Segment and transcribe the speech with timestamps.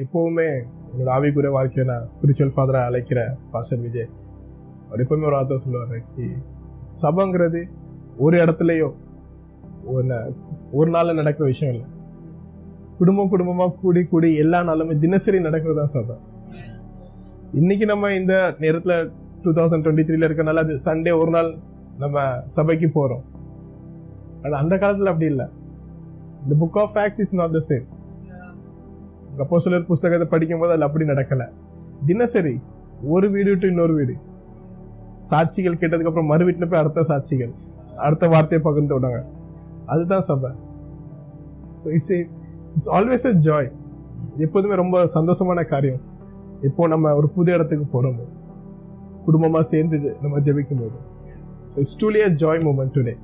[0.00, 0.46] எப்போவுமே
[0.90, 3.20] என்னோட ஆவிக்குரிய வாழ்க்கையை நான் ஸ்பிரிச்சுவல் ஃபாதராக அழைக்கிற
[3.52, 4.08] பாஸ்டர் விஜய்.
[4.86, 6.26] அவர் எப்பவுமே ஒரு ஆர்த்தம் சொல்லுவார் கி
[7.00, 7.60] சபங்கிறது
[8.24, 8.88] ஒரு இடத்துலையோ
[9.96, 10.18] ஒன்று
[10.78, 11.86] ஒரு நாளில் நடக்கிற விஷயம் இல்லை.
[12.98, 16.16] குடும்பம் குடும்பமாக கூடி கூடி எல்லா நாளுமே தினசரி நடக்கிறது தான் சபை.
[17.60, 18.96] இன்னைக்கு நம்ம இந்த நேரத்தில்
[19.44, 21.50] டூ தௌசண்ட் டுவெண்ட்டி த்ரீல இருக்கனால அது சண்டே ஒரு நாள்
[22.02, 22.18] நம்ம
[22.58, 23.24] சபைக்கு போகிறோம்
[24.42, 25.48] ஆனால் அந்த காலத்தில் அப்படி இல்லை.
[26.44, 27.86] இந்த book of facts is not the same
[29.40, 31.46] அப்போ சிலர் புஸ்தகத்தை படிக்கும்போது அதில் அப்படி நடக்கலை.
[32.08, 32.54] தினசரி
[33.14, 34.14] ஒரு வீடு விட்டு இன்னொரு வீடு.
[35.28, 37.52] சாட்சிகள் கேட்டதுக்கு அப்புறம் மறு வீட்டில் போய் அடுத்த சாட்சிகள்
[38.06, 39.20] அடுத்த வார்த்தையை பகிர்ந்து விடாங்க
[39.92, 40.50] அதுதான் சபை.
[41.80, 42.12] So it's
[42.74, 43.70] it's always a joy
[44.44, 46.02] எப்போதுமே ரொம்ப சந்தோஷமான காரியம்.
[46.68, 48.20] இப்போ நம்ம ஒரு புது இடத்துக்கு போகிறோம்
[49.26, 50.98] குடும்பமாக சேர்ந்து நம்ம ஜெபிக்கும் போது
[51.72, 53.14] so it's truly a joy moment today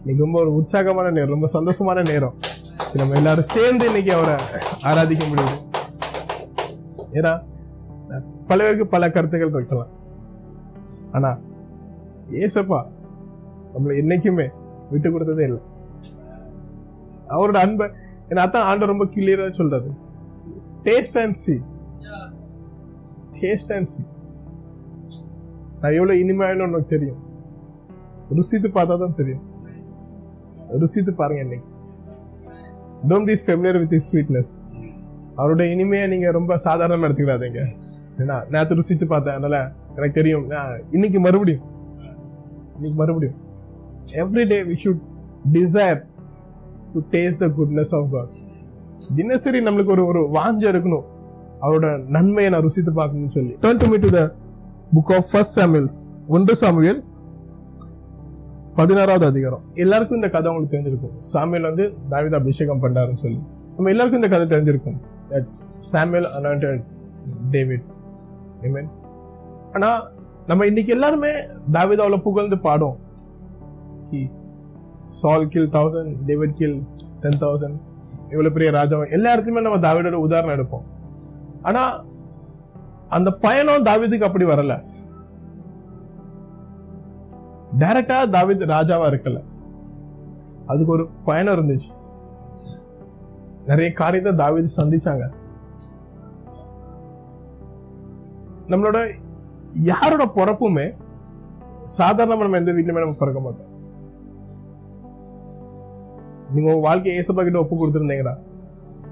[0.00, 2.34] இன்னைக்கு ரொம்ப ஒரு உற்சாகமான நேரம் ரொம்ப சந்தோஷமான நேரம்.
[2.96, 4.34] நம்ம எல்லாரும் சேர்ந்து இன்னைக்கு அவரை
[4.90, 5.56] ஆராதிக்க முடியுது.
[7.18, 7.32] ஏன்னா
[8.50, 9.92] பல பேருக்கு பல கருத்துக்கள் இருக்கலாம்.
[11.16, 11.30] ஆனா
[12.44, 12.80] ஏசப்பா
[13.72, 14.46] நம்மளை என்னைக்குமே
[14.90, 15.60] விட்டு கொடுத்ததே இல்லை.
[17.36, 17.86] அவரோட அன்பை
[18.28, 19.90] ஏன்னா அதான் ஆண்டு ரொம்ப கிளியரா சொல்றாரு.
[20.88, 21.56] Taste and see
[23.40, 24.02] taste and see
[25.80, 27.22] நான் எவ்வளவு இனிமையான உனக்கு தெரியும்.
[28.36, 29.44] ருசித்து பார்த்தா தான் தெரியும்.
[30.82, 31.72] ருசித்து பாருங்க இன்னைக்கு.
[33.10, 34.50] Don't be familiar with his sweetness
[35.40, 37.60] அவரோட இனிமையை நீங்கள் ரொம்ப சாதாரணமாக எடுத்துக்கிறாதீங்க
[38.20, 39.36] ஏன்னா நேற்று ருசித்து பார்த்தேன்.
[39.38, 39.60] அதனால்
[39.96, 40.46] எனக்கு தெரியும்.
[40.96, 41.64] இன்னைக்கு மறுபடியும்
[42.76, 43.36] இன்னைக்கு மறுபடியும்
[44.22, 45.02] every day we should
[45.52, 45.98] desire
[46.92, 48.32] to taste the goodness of God
[49.16, 51.06] தினசரி நம்மளுக்கு ஒரு ஒரு வாஞ்ச இருக்கணும்
[51.62, 51.86] அவரோட
[52.16, 53.54] நன்மையை நான் ருசித்து பார்க்கணும்னு சொல்லி.
[53.62, 54.20] Turn to me to the
[54.94, 55.88] book of first Samuel
[56.26, 57.00] ஒன்று சாமியல்
[58.78, 59.62] பதினாறாவது அதிகாரம்.
[59.82, 61.14] எல்லாருக்கும் இந்த கதை உங்களுக்கு தெரிஞ்சிருக்கும்.
[61.32, 63.38] சாமியல் வந்து தாவித அபிஷேகம் பண்ணாருன்னு சொல்லி.
[63.76, 64.98] நம்ம எல்லாருக்கும் இந்த கதை தெரிஞ்சிருக்கும்.
[65.30, 65.58] தட்ஸ்
[65.92, 66.82] சாமியல் அனாயிண்டட்
[67.54, 67.86] டேவிட்
[68.74, 68.90] மீன்
[69.72, 69.88] ஆனா
[70.46, 71.32] நம்ம இன்னைக்கு எல்லாருமே
[71.72, 72.96] தாவிதாவில் புகழ்ந்து பாடும்.
[75.20, 76.78] Saul kill thousand David kill
[77.24, 77.78] ten thousand
[78.32, 80.86] இவ்வளோ பெரிய ராஜா எல்லா இடத்துலையுமே நம்ம தாவிடோட உதாரணம் எடுப்போம்.
[81.62, 81.82] ஆனா
[83.08, 84.74] அந்த பயணம் தாவிதுக்கு அப்படி வரல.
[87.76, 89.42] டைரக்டா தாவித் ராஜாவா இருக்கல.
[90.66, 91.90] அதுக்கு ஒரு பயணம் இருந்துச்சு.
[93.66, 95.30] நிறைய காரியத்தை தாவித் சந்திச்சாங்க.
[98.66, 98.98] நம்மளோட
[99.66, 100.94] யாரோட பிறப்புமே
[101.98, 103.66] சாதாரணமா நம்ம எந்த வீட்லயுமே நம்ம பிறக்க மாட்டோம்.
[106.54, 108.36] நீங்க உங்க வாழ்க்கையை ஏசப்பா கிட்ட ஒப்பு கொடுத்துருந்தீங்கன்னா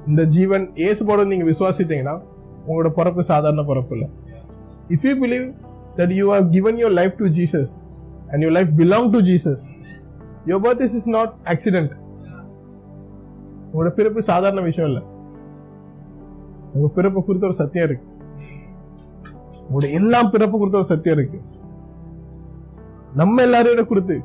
[0.06, 2.20] இந்த ஜீவன் ஏசுபோட நீங்க விசுவாசித்தீங்கன்னா
[2.68, 4.10] உங்களோட பிறப்பு சாதாரண பிறப்பு இல்லை.
[4.88, 5.54] If you believe
[5.96, 7.84] that you have given your life to Jesus
[8.32, 9.58] and your life belong to Jesus.
[10.46, 11.90] Your birth is not accident.
[13.72, 15.06] உங்களோட பிறப்பு சாதாரண விஷயம் இல்லை.
[16.74, 18.06] உங்க பிறப்பு குறித்த ஒரு சத்தியம் இருக்கு.
[19.70, 21.40] உங்களோட எல்லாம் பிறப்பு குறித்த ஒரு சத்தியம் இருக்கு.
[23.14, 24.22] நம்ம எல்லாரையும் கொடுத்து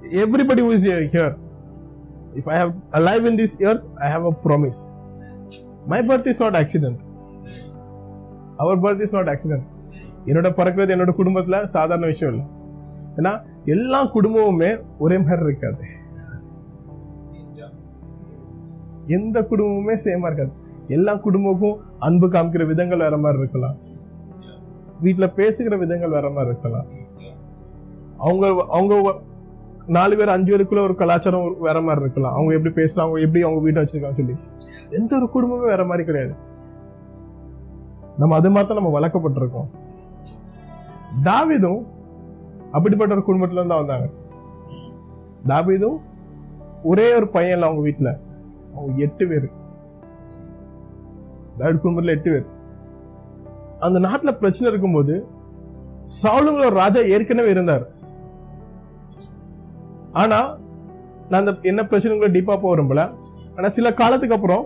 [0.00, 1.36] everybody is here
[2.34, 4.80] if I have alive in this earth I have a promise
[5.86, 6.96] my birth is not accident
[8.56, 9.64] our birth is not accident
[10.24, 12.50] என்னோட பிறக்கிறது என்னோட குடும்பத்துல சாதாரண விஷயம் இல்லை.
[13.16, 13.32] ஏன்னா
[13.64, 15.84] எல்லா குடும்பமுமே ஒரே மாதிரி இருக்காது.
[19.06, 20.52] எந்த குடும்பமுமே சேமா இருக்காது.
[20.86, 23.76] எல்லா குடும்பமும் அன்பு காமிக்கிற விதங்கள் வேற மாதிரி இருக்கலாம்.
[25.02, 26.86] வீட்டுல பேசுகிற விதங்கள் வேற மாதிரி இருக்கலாம்.
[28.18, 29.20] அவங்க அவங்க
[29.86, 32.34] நாலு பேர் அஞ்சு பேருக்குள்ள ஒரு கலாச்சாரம் வேற மாதிரி இருக்கலாம்.
[32.34, 34.36] அவங்க எப்படி பேசுறாங்க எப்படி அவங்க வீட்டை வச்சிருக்காங்க சொல்லி.
[34.90, 36.34] எந்த ஒரு குடும்பமும் வேற மாதிரி கிடையாது.
[38.18, 39.68] நம்ம அது மாதிரி தான் நம்ம வளர்க்கப்பட்டிருக்கோம்.
[41.22, 41.84] தாவிதும்
[42.76, 44.06] அப்படிப்பட்ட ஒரு குடும்பத்துல தான் வந்தாங்க.
[45.50, 45.98] தாபீதும்
[46.82, 48.10] ஒரே ஒரு பையன் அவங்க வீட்டுல
[48.76, 49.46] அவங்க எட்டு பேர்.
[51.58, 52.46] தாவிட் குடும்பத்துல எட்டு பேர்.
[53.86, 55.14] அந்த நாட்டுல பிரச்சனை இருக்கும்போது
[56.22, 57.84] சவுலுங்கிற ஒரு ராஜா ஏற்கனவே இருந்தார்.
[60.22, 60.40] ஆனா
[61.28, 63.04] நான் அந்த என்ன பிரச்சனைகளை டீப்பா போக விரும்பல.
[63.56, 64.64] ஆனா சில காலத்துக்கு அப்புறம்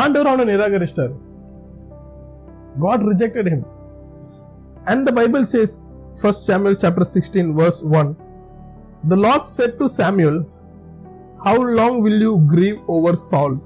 [0.00, 1.14] ஆண்டவர் அவனை நிராகரிச்சிட்டார்.
[2.84, 3.66] God rejected him
[4.86, 5.86] And the Bible says,
[6.20, 8.16] 1 Samuel chapter 16, verse 1
[9.04, 10.52] The Lord said to Samuel,
[11.44, 13.60] how long will you grieve over Saul?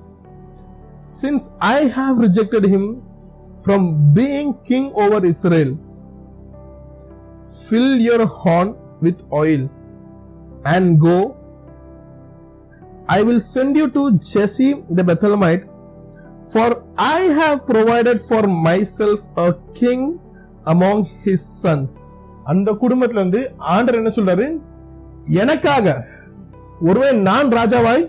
[0.98, 3.02] Since I have rejected him
[3.64, 5.78] from being king over Israel,
[7.44, 9.70] fill your horn with oil
[10.64, 11.36] and go.
[13.08, 15.68] I will send you to Jesse the Bethlehemite,
[16.50, 20.18] for I have provided for myself a king
[20.72, 21.96] among his sons
[22.50, 23.40] அந்த குடும்பத்துல இருந்து
[23.74, 24.46] ஆண்டர் என்ன சொல்றாரு?
[25.42, 25.94] எனக்காக
[26.88, 28.04] ஒருவே நான் ராஜாவாய்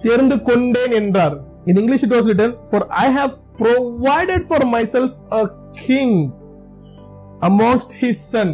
[0.00, 1.36] தெரிந்து கொண்டேன் என்றார்.
[1.64, 5.42] In English it was written for I have provided for myself a
[5.86, 6.18] king
[7.48, 8.52] amongst his son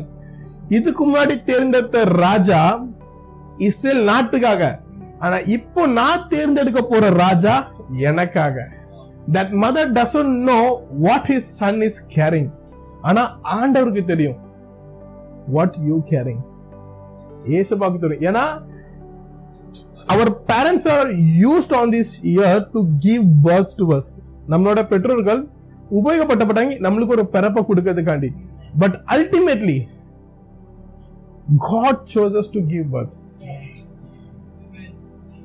[0.68, 2.60] இதுக்கு முன்னாடி தேர்ந்தெடுத்த ராஜா
[3.68, 4.62] இஸ்ரேல் நாட்டுக்காக.
[5.18, 7.54] ஆனா இப்போ நான் தேர்ந்தெடுக்க போற ராஜா
[8.10, 8.54] எனக்காக.
[9.32, 10.60] That mother doesn't know
[11.06, 12.50] what his son is carrying
[13.02, 13.22] ஆனா
[13.56, 14.38] ஆண்டவருக்கு தெரியும்.
[15.54, 16.42] வாட் யூ கேரிங்
[17.58, 18.24] ஏசப்பாக்கு தெரியும்.
[18.30, 18.44] ஏன்னா
[20.12, 21.08] our parents are
[21.42, 24.10] used on this year to give birth to us
[24.48, 25.42] நம்மளோட பெற்றோர்கள்
[25.98, 28.30] உபயோகப்பட்டப்பட்டாங்க நம்மளுக்கு ஒரு பிறப்பை கொடுக்கறதுக்காண்டி.
[28.78, 29.78] But ultimately
[31.70, 33.16] God chooses to give birth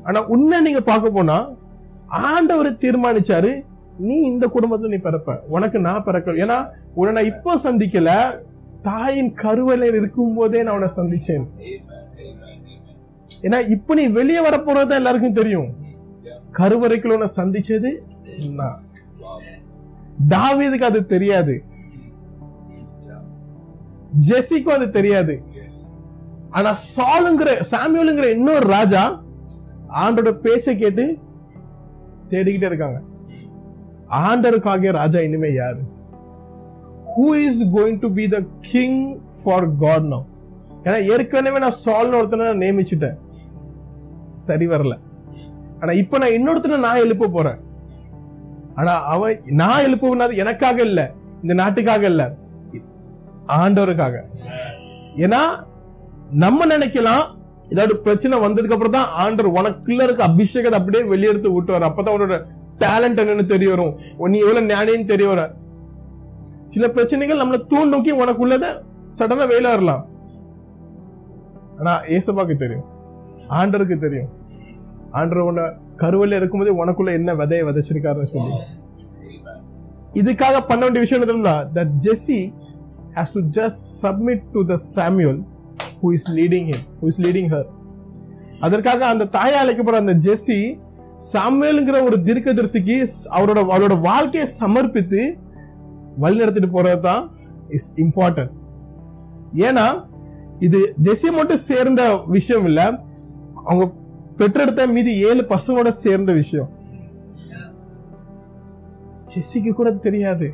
[0.04, 1.38] ஆனா உண்மை நீங்க பார்க்க போனா
[2.08, 3.52] ஆண்டவர் தீர்மானிச்சாரு
[4.00, 5.32] நீ இந்த குடும்பத்துல நீ பிறப்ப.
[5.56, 6.58] உனக்கு நான் பிறக்க ஏன்னா
[6.98, 8.12] உன்னை நான் இப்போ சந்திக்கல
[8.82, 11.46] தாயின் கருவலையில் இருக்கும் போதே நான் உன்னை சந்திச்சேன்.
[13.46, 15.70] ஏன்னா இப்ப நீ வெளியே வர போறது எல்லாருக்கும் தெரியும்.
[16.52, 17.92] கருவறைக்குள்ள உன்னை சந்திச்சது
[18.60, 18.78] நான்.
[20.30, 21.56] தாவீதுக்கு அது தெரியாது.
[24.30, 25.36] ஜெசிக்கும் அது தெரியாது.
[26.50, 29.04] ஆனா சாலுங்கிற சாமியலுங்கிற இன்னொரு ராஜா
[30.04, 31.06] ஆண்டோட பேச்சை கேட்டு
[32.30, 33.00] தேடிக்கிட்டே இருக்காங்க.
[34.26, 35.82] ஆண்டருக்காக ராஜா இனிமே யாரு?
[37.18, 38.40] Who is going to be the
[38.72, 38.98] king
[39.44, 40.26] for God now
[40.86, 43.18] ஏன்னா ஏற்கனவே நான் சால்னு ஒருத்தனை நான் நியமிச்சுட்டேன்.
[44.36, 44.94] சரி வரல.
[45.82, 47.60] ஆனா இப்ப நான் இன்னொருத்தனை நான் எழுப்ப போறேன்.
[48.76, 51.02] ஆனா அவன் நான் எழுப்புனது எனக்காக இல்ல.
[51.42, 52.24] இந்த நாட்டுக்காக இல்ல.
[53.62, 54.16] ஆண்டவருக்காக.
[55.26, 55.42] ஏன்னா
[56.44, 57.26] நம்ம நினைக்கலாம்
[57.70, 62.38] ஏதாவது பிரச்சனை வந்ததுக்கு அப்புறம் தான் ஆண்டவர் உனக்குள்ள இருக்க அபிஷேகத்தை அப்படியே வெளியெடுத்து விட்டுவார் அப்பதான் உன்னோட
[62.84, 63.94] டேலண்ட் என்னன்னு தெரிய வரும்.
[64.34, 65.42] நீ எவ்வளவு ஞானின்னு தெரிய வர
[66.70, 68.66] சில பிரச்சனைகள் நம்மளை தூண் நோக்கி உனக்குள்ளத
[69.20, 70.04] சடனா வெயிலாடலாம்
[71.80, 72.86] ஆனா ஏசப்பாக்கு தெரியும்.
[73.50, 74.30] ஆண்டருக்கு தெரியும்.
[75.12, 75.64] ஆண்டர் உன்னை
[75.98, 78.54] கருவல்ல இருக்கும்போது உனக்குள்ள என்ன விதைய விதைச்சிருக்காருன்னு சொல்லி.
[80.14, 82.40] இதுக்காக பண்ண வேண்டிய விஷயம் என்ன the Jesse
[83.16, 85.40] Jesse to just submit to the Samuel
[86.02, 87.68] who is leading him who is leading her
[88.60, 90.60] அதற்காக அந்த தாயை அழைக்கப்படுற அந்த ஜெஸ்ஸி
[91.34, 92.98] சாமியல்ங்கிற ஒரு தீர்க்கதரிசிக்கு
[93.30, 95.22] அவரோட அவரோட வாழ்க்கையை சமர்ப்பித்து
[96.24, 97.24] வழி நடத்திட்டு போறது தான்
[97.78, 98.54] இஸ் இம்பார்ட்டன்ட்
[99.68, 99.86] ஏன்னா
[100.68, 102.04] இது ஜெஸ்ஸி மட்டும் சேர்ந்த
[102.38, 102.82] விஷயம் இல்ல
[103.70, 103.86] அவங்க
[104.40, 106.72] பெற்றெடுத்த மீதி ஏழு பசங்களோட சேர்ந்த விஷயம்
[109.34, 110.50] ஜெஸ்ஸிக்கு கூட தெரியாது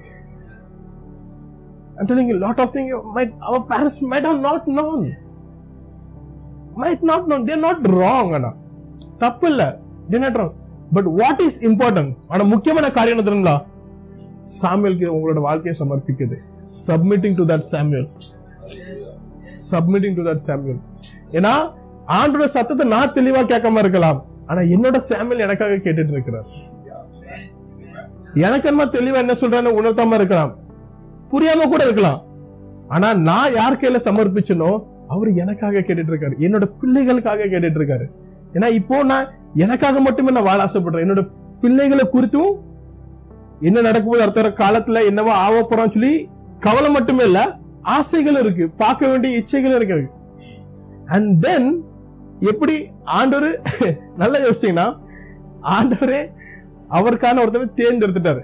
[1.96, 5.02] I'm telling you, lot of things might our parents might have not known.
[6.76, 7.38] Might not know.
[7.48, 8.52] They're not wrong, அண்ணா
[9.18, 9.64] தப்பு இல்ல
[10.10, 10.54] they're not wrong.
[10.92, 12.10] But what is important?
[12.28, 13.56] ஆனா முக்கியமான காரியம் என்ன தெரியுங்களா
[14.62, 16.38] சாமியலுக்கு உங்களோட வாழ்க்கையை சமர்ப்பிக்குது.
[16.88, 18.08] சப்மிட்டிங் டு தட் சாமியல்
[19.72, 20.82] சப்மிட்டிங் டு தட் சாமியல்
[21.38, 21.54] ஏன்னா
[22.20, 24.20] ஆண்டோட சத்தத்தை நான் தெளிவா கேட்காம இருக்கலாம்.
[24.46, 26.48] ஆனா என்னோட சாமியல் எனக்காக கேட்டுட்டு இருக்கிறார்.
[28.46, 30.54] எனக்கு என்ன தெளிவா என்ன சொல்றேன்னு உணர்த்தாம இருக்கலாம்.
[31.32, 32.20] புரியாம கூட இருக்கலாம்.
[32.88, 34.72] ஆனா நான் யார் கையில சமர்ப்பிச்சனோ
[35.08, 36.36] அவர் எனக்காக கேட்டுட்டு இருக்காரு.
[36.46, 38.06] என்னோட பிள்ளைகளுக்காக கேட்டுட்டு இருக்காரு.
[38.54, 41.06] ஏன்னா இப்போ நான் எனக்காக மட்டுமே நான் வாழ ஆசைப்படுறேன்.
[41.06, 41.24] என்னோட
[41.62, 42.54] பிள்ளைகளை குறித்தும்
[43.60, 46.30] என்ன நடக்கும்போது அடுத்த காலத்துல என்னவோ ஆக போறோம்னு சொல்லி
[46.60, 50.10] கவலை மட்டுமே இல்ல ஆசைகள் இருக்கு பார்க்க வேண்டிய இச்சைகளும் இருக்கு
[51.06, 51.84] அண்ட் தென்
[52.40, 53.62] எப்படி ஆண்டவர்
[54.16, 54.98] நல்லா யோசிச்சீங்கன்னா
[55.62, 56.32] ஆண்டவரே
[56.90, 58.42] அவருக்கான ஒருத்தரை தேர்ந்தெடுத்துட்டாரு.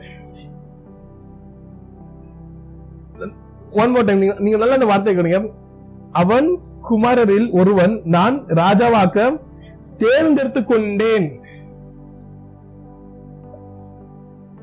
[3.72, 5.50] ஒன் மோர் டைம் நீங்க நல்லா இந்த வார்த்தை கேளுங்க.
[6.12, 9.40] அவன் குமாரரில் ஒருவன் நான் ராஜாவாக்க
[9.98, 11.39] தேர்ந்தெடுத்து கொண்டேன்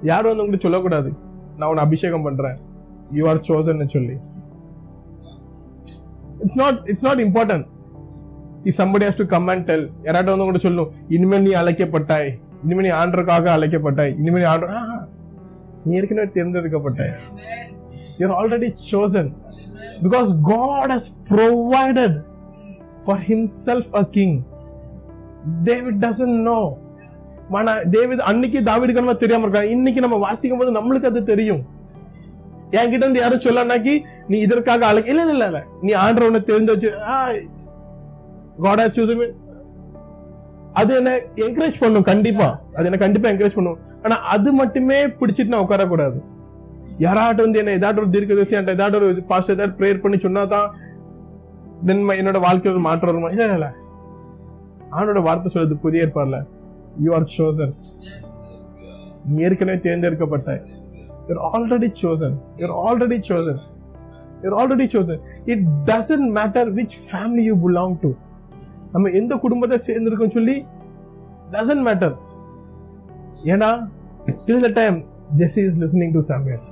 [0.02, 1.12] யாரும் வந்து உங்களுக்கு சொல்லக்கூடாது.
[1.56, 2.58] நான் உன்னை அபிஷேகம் பண்றேன்.
[3.12, 4.16] யூ ஆர் சோசன் சொல்லி.
[6.40, 7.66] It's not it's not important
[8.64, 10.92] E somebody has to come and tell யாராட்டும் வந்து உங்கள்கிட்ட சொல்லணும்?
[11.08, 12.30] இனிமேல் நீ அழைக்கப்பட்டாய்.
[12.64, 14.12] இனிமேல் நீ ஆண்டருக்காக அழைக்கப்பட்டாய்.
[14.18, 14.72] இனிமேல் நீ ஆண்டர்
[15.84, 17.14] நீ ஏற்கனவே தேர்ந்தெடுக்கப்பட்டாய்.
[18.18, 19.26] You're already chosen.
[20.04, 22.24] Because God has provided
[23.04, 24.44] for himself a king.
[25.68, 26.64] David doesn't know.
[27.50, 29.70] மன தேவித அன்னைக்கு தாவிடுக்கு நம்ம தெரியாம இருக்காங்க.
[29.70, 31.62] இன்னைக்கு நம்ம வாசிக்கும் போது நம்மளுக்கு அது தெரியும்.
[32.70, 33.94] என்கிட்ட இருந்து யாரும் சொல்லனாக்கி
[34.28, 36.90] நீ இதற்காக அழகு இல்ல இல்ல இல்ல நீ ஆண்டர் உன்னை தெரிந்து வச்சு
[38.64, 39.44] காட் சூஸ் சூசன்
[40.80, 41.10] அது என்ன
[41.44, 42.48] என்கரேஜ் பண்ணும் கண்டிப்பா.
[42.76, 43.78] அது என்ன கண்டிப்பா என்கரேஜ் பண்ணும்.
[44.04, 46.18] ஆனா அது மட்டுமே பிடிச்சிட்டு நான் உட்காரக்கூடாது.
[46.98, 50.68] யாராட்டும் வந்து என்ன ஏதாட்டும் ஒரு தீர்க்கதரிசி என்கிட்ட ஏதாட்டும் ஒரு பாஸ்ட் ஏதாவது ப்ரேயர் பண்ணி சொன்னா தான்
[51.86, 53.30] தென் என்னோட வாழ்க்கையில் மாற்றம் வருமா?
[53.30, 53.68] இல்லை இல்ல, இல்ல.
[54.90, 56.38] ஆனோட வார்த்தை சொல்றது புதிய ஏற்பாடுல.
[57.04, 57.70] யூ ஆர் chosen
[59.28, 60.50] நீ ஏற்கனவே தேர்ந்தெடுக்கப்பட்ட
[61.28, 63.56] you're already chosen you're already chosen
[64.42, 65.16] you're already chosen
[65.52, 65.60] it
[65.90, 68.10] doesn't matter which family you belong to
[68.92, 70.56] நம்ம எந்த குடும்பத்தை சேர்ந்திருக்கோம் சொல்லி
[71.56, 72.12] doesn't matter
[73.54, 73.70] ஏன்னா
[74.46, 74.96] till the time
[75.40, 76.64] Jesse is listening to Samuel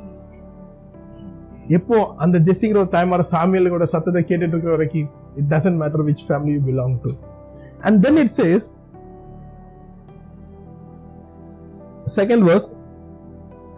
[1.77, 5.09] எப்போ அந்த ஜெஸ்ஸிங்கிற ஒரு தாய்மார சாமியலோட சத்தத்தை கேட்டுட்டு இருக்கிற வரைக்கும்
[5.41, 7.13] it doesn't matter which family you belong to
[7.87, 8.67] and then it says
[12.17, 12.73] second verse.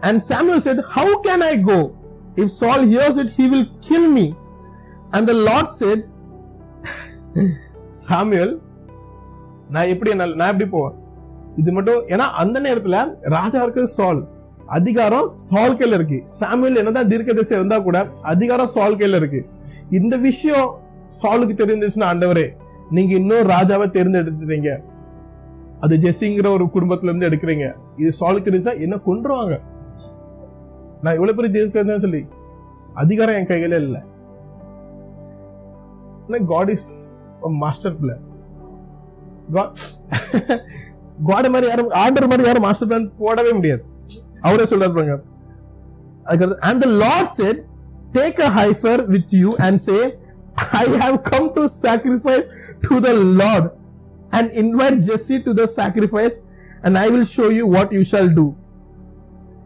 [0.01, 1.95] And Samuel said, How can I go?
[2.35, 4.35] If Saul hears it, he will kill me.
[5.11, 6.03] And the Lord said,
[8.09, 8.57] சாமியல்
[9.69, 10.95] நான் எப்படி என்னால் நான் எப்படி போவேன்?
[11.55, 14.27] இது மட்டும் ஏன்னா அந்த நேரத்துல ராஜா இருக்கிறது சால்
[14.65, 16.23] அதிகாரம் சால் கையில் இருக்கு.
[16.39, 19.45] சாமியல் என்னதான் தீர்க்கதரிசி இருந்தா கூட அதிகாரம் சால் கையில் இருக்கு.
[19.89, 20.79] இந்த விஷயம்
[21.21, 22.49] சாலுக்கு தெரிஞ்சிச்சுன்னா ஆண்டவரே
[22.89, 24.77] நீங்க இன்னும் ராஜாவை தேர்ந்தெடுத்துட்டீங்க.
[25.79, 27.73] அது ஜெஸ்ஸிங்கிற ஒரு குடும்பத்துல இருந்து எடுக்கிறீங்க.
[28.01, 29.55] இது சாலுக்கு தெரிஞ்சுன்னா என்ன கொண்டுருவாங்க
[31.03, 32.21] நான் இவ்வளவு பெரிய தீர்க்கிறதுன்னு சொல்லி
[33.01, 34.01] அதிகாரம் என் கையில இல்லை.
[36.53, 36.89] God is
[37.63, 38.23] master plan
[41.29, 43.83] God மாதிரி யாரும் ஆர்டர் மாதிரி யாரும் மாஸ்டர் பிளான் போடவே முடியாது.
[44.47, 45.15] அவரே சொல்றாரு பாருங்க.
[46.27, 47.57] அதுக்கடுத்து and the lord said
[48.17, 50.01] take a heifer with you and say
[50.81, 52.45] i have come to sacrifice
[52.85, 53.65] to the lord
[54.37, 56.37] and invite jesse to the sacrifice
[56.85, 58.45] and i will show you what you shall do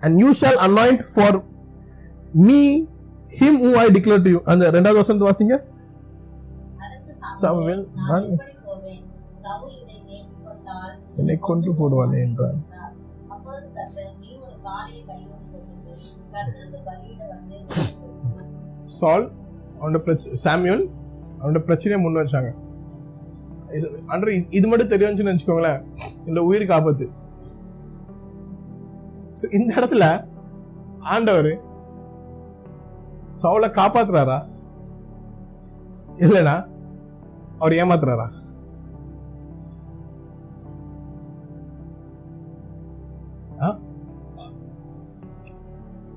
[0.03, 1.31] and you shall anoint for
[2.47, 2.61] me
[3.39, 4.39] him who I declare to you.
[4.51, 5.55] அந்த ரெண்டாவது வசனத்தை வாசிங்க
[6.83, 8.25] அதற்கு Samuel, நான்
[11.19, 12.95] என்னை கொன்று போடுவானே என்றான் என்றார்.
[18.97, 19.25] சால்
[19.79, 20.83] அவனோட பிரச்ச சாமியூல்
[21.41, 22.51] அவனோட பிரச்சனையை முன் வச்சாங்க
[24.07, 25.81] அன்று இது- இது மட்டும் தெரியும்னு வச்சுக்கோங்களேன்
[26.25, 27.07] இந்த உயிருக்கு ஆபத்து
[29.33, 30.05] ஸோ இந்த இடத்துல
[31.13, 31.51] ஆண்டவர்
[33.31, 34.37] சவுளை காப்பாத்துறாரா?
[36.17, 36.55] இல்லைனா
[37.59, 38.25] அவர் ஏமாத்துறாரா?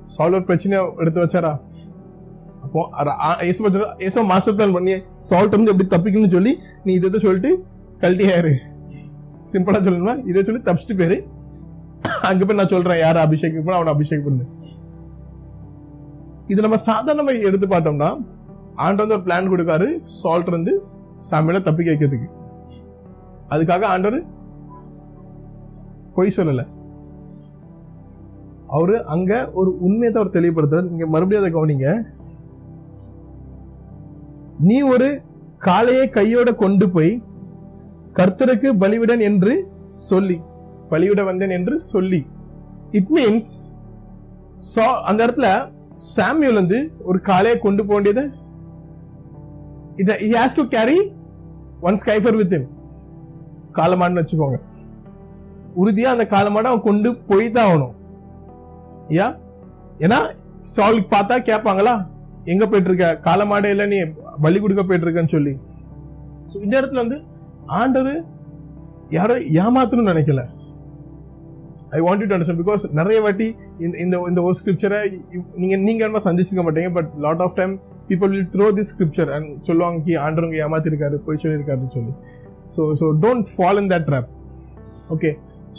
[0.06, 1.52] சவுலர் ஒரு பிரச்சனையை எடுத்து வச்சாரா?
[2.64, 3.42] அப்போ அர- ஆ-
[3.99, 7.64] இயேசு மாஸ்டர் பிளான் பண்ணி சால்ட் இருந்து எப்படி தப்பிக்கணும்னு சொல்லி நீ இதை சொல்லிட்டு
[7.99, 8.54] கழட்டி ஆயிரு.
[9.52, 10.28] சிம்பிளா சொல்லணுமா?
[10.28, 11.23] இதை சொல்லி தப்பிச்சிட்டு போயிரு.
[12.23, 14.44] அங்க போய் நான் சொல்றேன் யார் அபிஷேக் பண்ண அவனை அபிஷேகம் பண்ணு.
[16.47, 18.25] இது நம்ம சாதாரணமா எடுத்து பார்த்தோம்னா
[18.75, 20.04] ஆண்டவர் வந்து ஒரு பிளான் கொடுக்காரு.
[20.04, 20.83] சால்ட் இருந்து
[21.30, 22.26] சாமியில தப்பிக்க வைக்கிறதுக்கு.
[23.50, 24.25] அதுக்காக ஆண்டவர்
[26.14, 26.66] பொய் சொல்லலை.
[28.68, 30.88] அவர் அங்க ஒரு உண்மையை தான் அவர் தெளிவுபடுத்துறாரு.
[30.88, 32.02] நீங்க மறுபடியும் அதை கவனிங்க.
[34.58, 35.20] நீ ஒரு
[35.58, 37.23] காளையை கையோட கொண்டு போய்
[38.12, 40.40] கர்த்தருக்கு பலிவிடன் என்று சொல்லி
[40.90, 42.26] பலிவிட வந்தேன் என்று சொல்லி.
[42.90, 43.50] இட் மீன்ஸ்
[45.02, 45.73] அந்த இடத்துல
[46.16, 48.32] சாமியூல் வந்து ஒரு காளையை கொண்டு போக வேண்டியது.
[49.96, 51.12] இதை he has to carry
[51.80, 52.64] on ஸ்கைஃபர் with him.
[53.73, 54.58] காலமாடுன்னு வச்சுக்கோங்க.
[55.76, 57.94] உறுதியா அந்த காலமாடை அவன் கொண்டு போய் தான் ஆகணும்.
[59.08, 59.34] ஏன்
[59.99, 60.18] ஏன்னா
[60.76, 62.06] சாலுக்கு பார்த்தா கேட்பாங்களா?
[62.44, 63.30] எங்க போயிட்டு இருக்க?
[63.30, 63.96] காலமாடை இல்ல நீ
[64.42, 65.54] பலி கொடுக்க சொல்லி.
[66.50, 67.18] ஸோ இந்த இடத்துல வந்து
[67.80, 68.20] ஆண்டவர்
[69.10, 70.42] யாரோ ஏமாத்தணும்னு நினைக்கல.
[71.96, 73.46] I want to understand because நிறைய வாட்டி
[73.84, 75.00] இந்த இந்த இந்த ஒரு ஸ்கிரிப்சரை
[75.56, 77.74] நீங்கள் நீங்கள் என்ன சந்திச்சுக்க மாட்டீங்க but lot of time
[78.08, 82.12] people will throw this scripture and சொல்லுவாங்க கி ஆண்டவங்க ஏமாத்திருக்காரு போய் சொல்லியிருக்காருன்னு சொல்லி.
[82.74, 84.30] So so don't follow in that trap
[85.08, 85.30] okay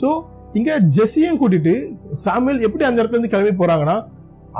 [0.01, 0.09] so
[0.53, 1.73] இங்கே ஜெஸ்ஸியும் கூட்டிட்டு
[2.11, 3.97] சாமியல் எப்படி அந்த இடத்துல இருந்து கிளம்பி போகிறாங்கன்னா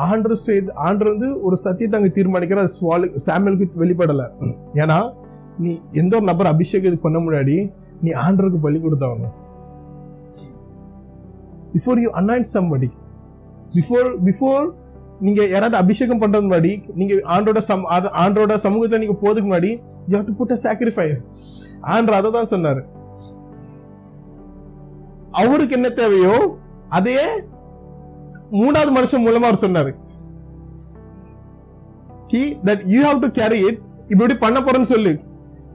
[0.03, 4.27] ஆண்டு செய்து ஆண்டு வந்து ஒரு சத்தியத்தை அங்கே தீர்மானிக்கிற சுவாலு சாமியலுக்கு வெளிப்படலை.
[4.81, 4.99] ஏன்னா
[5.63, 5.71] நீ
[6.01, 7.57] எந்த ஒரு நபர் அபிஷேகம் இது பண்ண முன்னாடி
[8.05, 9.27] நீ ஆண்டருக்கு பலி கொடுத்தவங்க.
[11.75, 12.89] Before you anoint somebody
[13.77, 14.65] before before
[15.25, 17.83] நீங்க யாராவது அபிஷேகம் பண்றது முன்னாடி நீங்க ஆண்டோட சம்
[18.23, 19.71] ஆண்டோட சமூகத்துல நீங்க போறதுக்கு முன்னாடி
[20.09, 21.21] you have to put a sacrifice
[21.93, 22.81] ஆண்டர் அதை தான் சொன்னார்.
[25.41, 26.35] அவருக்கு என்ன தேவையோ
[26.97, 27.25] அதையே
[28.59, 29.91] மூணாவது மனுஷன் மூலமா அவர் சொன்னாரு
[32.33, 33.81] கி that you have to carry it
[34.13, 35.13] இப்படி பண்ண போறேன்னு சொல்லு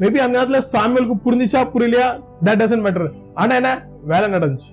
[0.02, 2.08] மேபி அந்த நேரத்துல சாமியலுக்கு புரிஞ்சுச்சா புரியலையா
[2.46, 3.08] தட் டசன்ட் மேட்டர்
[3.42, 3.70] ஆனா என்ன
[4.12, 4.72] வேலை நடந்துச்சு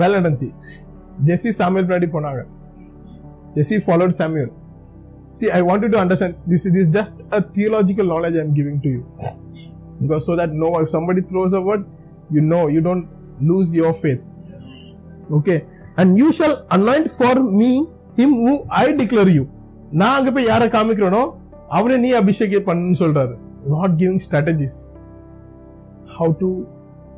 [0.00, 0.50] வேலை நடந்துச்சு
[1.28, 2.42] ஜெஸ்ஸி சாமியல் பின்னாடி போனாங்க
[3.58, 4.54] Jesse followed Samuel
[5.32, 8.80] See, I want you to understand this, this is just a theological knowledge I'm giving
[8.80, 9.02] to you.
[10.00, 11.82] because so that no if somebody throws a word
[12.30, 13.06] you know you don't
[13.40, 14.24] lose your faith
[15.28, 17.84] okay and you shall anoint for me
[18.16, 19.44] him who I declare you
[19.90, 21.30] நான் அங்க போய் யாரை காமிக்கிறேனோ
[21.68, 23.34] அவரை நீ அபிஷேகம் பண்ணுன்னு சொல்றாரு.
[23.66, 24.78] Not giving strategies
[26.18, 26.62] how to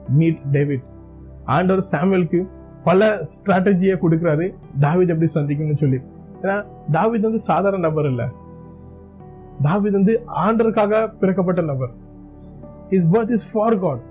[0.09, 0.83] meet David
[1.45, 2.49] ஆண்டவர் சாமுவேலுக்கு
[2.83, 4.55] பல ஸ்ட்ராட்டஜியை கொடுக்குறாரு.
[4.81, 6.01] தாவித் எப்படி சந்திக்கணும்னு சொல்லி.
[6.43, 8.29] ஏன்னா தாவித் வந்து சாதாரண நபர் இல்ல.
[9.63, 11.91] தாவித் வந்து ஆண்டருக்காக பிறக்கப்பட்ட நபர்.
[12.89, 14.09] Is birth is for God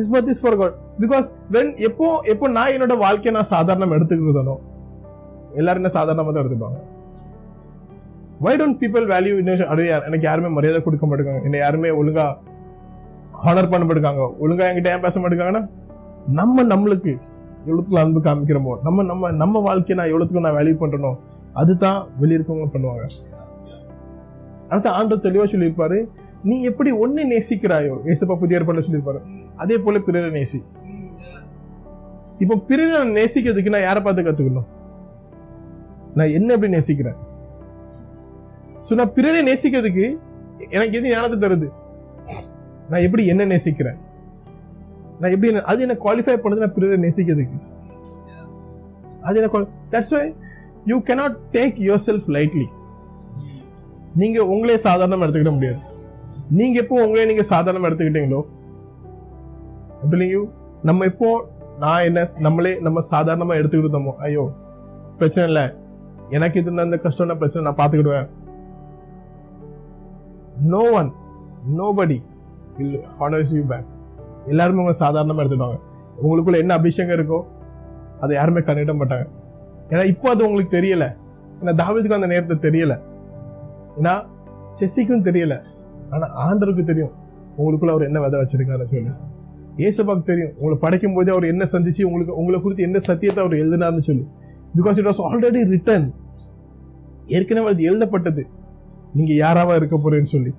[0.00, 4.56] is birth is for God because when எப்போ எப்போ நான் என்னோட வாழ்க்கையை நான் சாதாரணம் எடுத்துக்கிறதோ
[5.60, 6.78] எல்லாரும் என்ன சாதாரணமா தான் எடுத்துப்பாங்க.
[8.44, 9.62] வை டோன்ட் பீப்பிள் வேல்யூ இன்னும்
[10.08, 11.42] எனக்கு யாருமே மரியாதை கொடுக்க மாட்டேங்காங்க.
[11.48, 12.26] என்னை யாருமே ஒழுங்கா
[13.44, 14.24] ஹானர் பண்ண மாட்டேங்காங்க.
[14.44, 15.64] ஒழுங்கா என்கிட்ட ஏன் பேச மாட்டேங்காங்கன்னா
[16.38, 17.12] நம்ம நம்மளுக்கு
[17.68, 21.12] எவ்வளோத்துக்கு அன்பு காமிக்கிறோமோ நம்ம நம்ம நம்ம வாழ்க்கையை நான் எவ்வளோத்துக்கு நான் வேல்யூ பண்றனோ
[21.60, 23.04] அதுதான் வெளியிருக்கவங்க பண்ணுவாங்க.
[24.70, 25.98] அடுத்த ஆண்டு தெளிவா சொல்லியிருப்பாரு
[26.48, 27.94] நீ எப்படி ஒண்ணு நேசிக்கிறாயோ?
[28.12, 29.20] ஏசப்பா புதிய ஏற்பாடுல சொல்லியிருப்பாரு.
[29.58, 30.64] அதே போல பிறரை நேசி.
[32.38, 34.66] இப்போ பிறரை நேசிக்கிறதுக்கு நான் யாரை பார்த்து கத்துக்கணும்?
[36.14, 37.16] நான் என்ன எப்படி நேசிக்கிறேன்?
[38.88, 40.18] ஸோ நான் பிறரை நேசிக்கிறதுக்கு
[40.70, 41.68] எனக்கு எது ஞானத்தை தருது?
[42.88, 43.98] நான் எப்படி என்ன நேசிக்கிறேன்?
[45.20, 47.58] நான் எப்படி என்ன- அது என்ன குவாலிஃபை பண்ணுது நான் பிறரை நேசிக்கிறதுக்கு?
[49.22, 50.34] அது என்ன that's why
[50.84, 52.66] you cannot take yourself lightly
[54.14, 55.78] நீங்க உங்களே சாதாரணமா எடுத்துக்கிட முடியாது.
[56.50, 58.42] நீங்க எப்போ உங்களே நீங்க சாதாரணமா எடுத்துக்கிட்டீங்களோ
[60.02, 60.48] அப்படிலையும்
[60.88, 61.28] நம்ம இப்போ
[61.82, 64.44] நான் என்ன நம்மளே நம்ம சாதாரணமாக எடுத்துக்கிட்டோமோ ஐயோ
[65.18, 65.66] பிரச்சனை இல்லை.
[66.36, 68.28] எனக்கு இது இந்த கஷ்டம்னா பிரச்சனை நான் பார்த்துக்கிடுவேன்.
[70.72, 71.10] No one
[71.78, 72.18] nobody
[72.78, 73.88] will honours you back
[74.52, 75.78] எல்லாருமே உங்களை சாதாரணமாக எடுத்துடுவாங்க
[76.24, 77.40] உங்களுக்குள்ள என்ன அபிஷேகம் இருக்கோ
[78.22, 79.26] அதை யாருமே கண்டிட மாட்டாங்க.
[79.92, 81.04] ஏன்னா இப்போ அது உங்களுக்கு தெரியல.
[81.60, 82.94] ஏன்னா தாவீதுக்கு அந்த நேரத்தை தெரியல.
[83.98, 84.14] ஏன்னா
[84.78, 85.54] செஸ்ஸிக்கும் தெரியல.
[86.14, 87.14] ஆனால் ஆண்டருக்கு தெரியும்.
[87.58, 89.12] உங்களுக்குள்ள அவர் என்ன விதை வச்சிருக்காருன்னு சொல்லி.
[89.86, 90.52] ஏசபாக்கு தெரியும்.
[90.58, 94.24] உங்களை படைக்கும் போதே அவர் என்ன சந்திச்சு உங்களுக்கு உங்களை குறித்து என்ன சத்தியத்தை அவர் எழுதினார்னு சொல்லி.
[94.76, 96.06] Because it was already written
[97.36, 98.42] ஏற்கனவே அது எழுதப்பட்டது.
[99.14, 100.52] நீங்க யாராவா இருக்க போறேன்னு சொல்லி.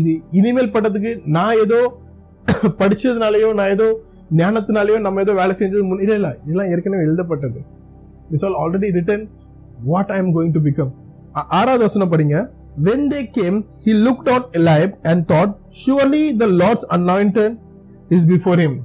[0.00, 1.80] இது இனிமேல் பட்டதுக்கு நான் ஏதோ
[2.80, 3.86] படிச்சதுனாலயோ நான் ஏதோ
[4.36, 7.60] ஞானத்தினாலேயோ நம்ம ஏதோ வேலை செஞ்சது முன் இல்லை இல்லை இதெல்லாம் ஏற்கனவே எழுதப்பட்டது.
[8.30, 9.24] It's all already written
[9.84, 10.92] what I am going to become
[11.58, 12.38] ஆறாவது வசனம் படிங்க.
[12.88, 17.52] When they came he look down Eliab and thought surely the lord's anointed
[18.14, 18.78] is before him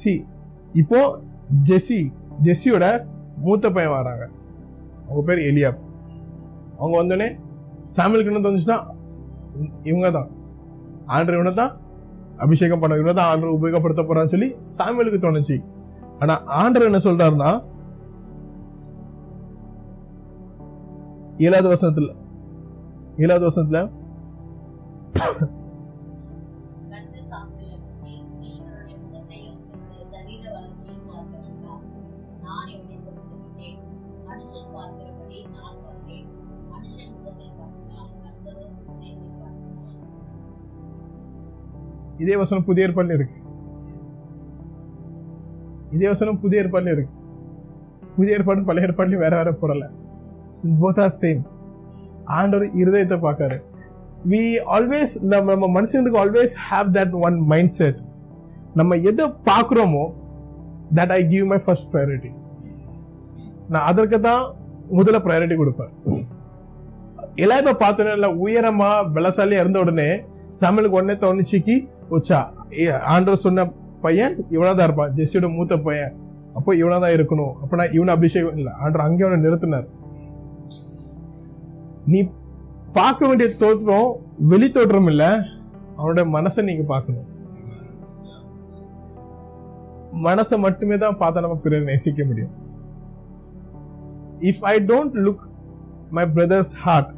[0.00, 0.12] see
[0.82, 1.00] இப்போ
[1.68, 2.00] ஜெஸ்ஸி
[2.46, 2.86] ஜெஸ்ஸியோட
[3.44, 4.24] மூத்த பையன் வராங்க.
[5.06, 5.78] அவங்க பேர் எலியாப்.
[6.78, 7.28] அவங்க வந்தோடனே
[7.94, 8.78] சாமியலுக்கு என்ன தந்துச்சுன்னா
[9.90, 10.28] இவங்க தான்
[11.16, 11.72] ஆண்டர் இவனை தான்
[12.44, 15.56] அபிஷேகம் பண்ண இவனை தான் ஆண்டர் உபயோகப்படுத்த போறான்னு சொல்லி சாமியலுக்கு தோணுச்சு.
[16.22, 17.50] ஆனா ஆண்டர் என்ன சொல்றாருன்னா
[21.46, 22.10] ஏழாவது வசனத்துல
[23.24, 23.80] ஏழாவது வசனத்துல
[42.28, 43.36] இதே வசனம் புதிய ஏற்பாடுல இருக்கு.
[45.96, 47.14] இதே வசனம் புதிய ஏற்பாடுல இருக்கு.
[48.16, 49.84] புதிய ஏற்பாடு பழைய ஏற்பாடுலயும் வேற வேற போடல.
[50.64, 51.40] இஸ் போத் ஆர் சேம்
[52.38, 53.56] ஆண்டவர் இருதயத்தை பார்க்காரு.
[54.30, 54.42] வி
[54.76, 57.38] ஆல்வேஸ் நம்ம நம்ம மனுஷங்களுக்கு always have that one
[57.78, 58.00] mindset
[58.74, 60.04] நம்ம எதை பார்க்குறோமோ
[60.98, 62.32] that I give my first priority
[63.72, 64.44] நான் அதற்கு தான்
[64.98, 65.92] முதல்ல ப்ரையாரிட்டி கொடுப்பேன்.
[67.44, 70.10] எல்லாருமே பார்த்தோன்னே இல்லை உயரமா பலசாலியா இருந்த உடனே
[70.60, 71.74] சாமியலுக்கு உடனே தோணுச்சுக்கு
[72.16, 72.40] உச்சா
[73.14, 73.66] ஆண்டர் சொன்ன
[74.04, 76.12] பையன் இவனாதான் இருப்பான் ஜெஸ்ஸியோட மூத்த பையன்.
[76.54, 77.54] அப்போ இவனாதான் இருக்கணும்.
[77.62, 79.86] அப்பனா இவனை அபிஷேகம் இல்லை ஆண்டர் அங்கே அவனை நிறுத்தினார்.
[82.06, 82.20] நீ
[82.92, 84.08] பார்க்க வேண்டிய தோற்றம்
[84.52, 85.24] வெளி தோற்றம் இல்ல.
[85.98, 87.28] அவனோட மனசை நீங்க பார்க்கணும்.
[90.26, 92.54] மனசை மட்டுமே தான் பார்த்தா நம்ம பிறர் நேசிக்க முடியும்.
[94.50, 95.44] If I don't look
[96.16, 97.10] my brother's heart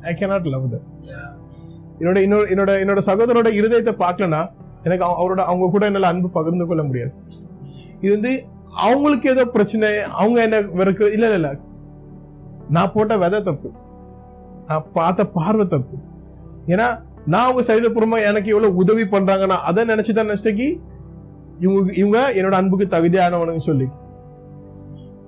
[0.00, 0.88] I cannot love that
[2.00, 4.50] என்னோட இன்னொரு என்னோட என்னோட சகோதரோட இருதயத்தை பார்க்கலனா
[4.82, 7.12] எனக்கு அவ- அவரோட அவங்க கூட என்னால அன்பு பகிர்ந்து கொள்ள முடியாது.
[8.00, 8.44] இது வந்து
[8.76, 11.56] அவங்களுக்கு ஏதோ பிரச்சனை அவங்க என்ன வெறுக்க இல்ல இல்ல
[12.70, 13.70] நான் போட்ட விதை தப்பு.
[14.66, 15.96] நான் பார்த்த பார்வை தப்பு.
[16.66, 20.80] ஏன்னா நான் அவங்க சரீரபூர்வமா எனக்கு எவ்வளவு உதவி பண்றாங்கன்னா அதை நினைச்சுதான் நினச்சிட்டேக்கி
[21.58, 23.88] இவங்க இவங்க என்னோட அன்புக்கு தகுதியானவனுங்க சொல்லி.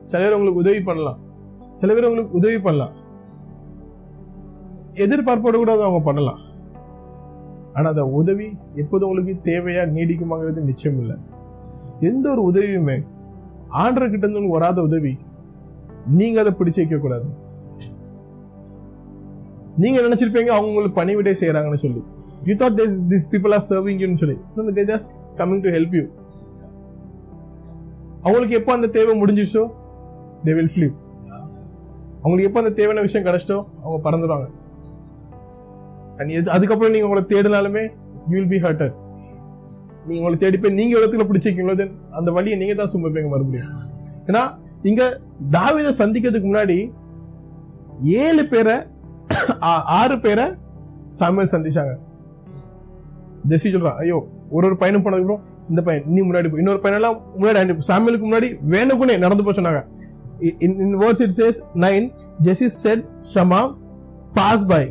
[0.06, 1.18] சில பேர் உங்களுக்கு உதவி பண்ணலாம்.
[1.72, 2.92] சில பேர் உங்களுக்கு உதவி பண்ணலாம்.
[4.94, 6.38] எதிர்பார்ப்போடு கூட அதை அவங்க பண்ணலாம்.
[7.76, 8.48] ஆனா அந்த உதவி
[8.82, 11.16] எப்போதும் உங்களுக்கு தேவையா நீடிக்குமாங்கிறது நிச்சயம் இல்லை.
[12.10, 12.96] எந்த ஒரு உதவியுமே
[13.82, 15.12] ஆண்டர்கிட்ட இருந்து வராத உதவி
[16.18, 17.26] நீங்க அதை பிடிச்சு வைக்க கூடாது.
[19.82, 20.50] நீங்க நினைச்சிருப்பீங்க?
[20.54, 22.02] அவங்க உங்களுக்கு பணிவிடை செய்யறாங்கன்னு சொல்லி.
[22.48, 24.36] You thought this this people are serving யூன்னு சொல்லி.
[24.78, 26.04] They just coming to help you
[28.24, 29.62] அவங்களுக்கு எப்போ அந்த தேவை முடிஞ்சிச்சோ
[30.46, 30.96] தே வில் ஃபிளீவ்
[32.22, 34.48] அவங்களுக்கு எப்போ அந்த தேவையான விஷயம் கிடைச்சிட்டோ அவங்க பறந்துடுவாங்க
[36.18, 37.82] அண்ட் எது அதுக்கப்புறம் நீங்கள் உங்களை தேடினாலுமே
[38.28, 38.94] யூ வில் பி ஹர்டட்
[40.06, 43.70] நீங்கள் உங்களை தேடி போய் நீங்கள் இடத்துல பிடிச்சிருக்கீங்களோ தென் அந்த வழியை நீங்கள் தான் சுமப்பீங்க மறுபடியும்.
[44.26, 44.42] ஏன்னா
[44.82, 45.06] இங்கே
[45.50, 46.78] தாவிதை சந்திக்கிறதுக்கு முன்னாடி
[48.20, 48.76] ஏழு பேரை
[49.62, 50.46] ஆ- ஆறு பேரை
[51.10, 51.92] சாமியல் சந்திச்சாங்க.
[53.48, 54.18] ஜெஸ்ஸி சொல்கிறான் ஐயோ
[54.50, 58.48] ஒரு ஒரு பையனும் போனதுக்கப்புறம் இந்த பையன் நீ முன்னாடி போய் இன்னொரு பையனெல்லாம் முன்னாடி அனுப்பி சாமுவேலுக்கு முன்னாடி
[58.70, 59.80] வேணுக்குனே நடந்து போய் சொன்னாங்க.
[60.60, 62.06] In in words it says nine
[62.42, 63.60] Jesse said Shammah
[64.34, 64.82] pass by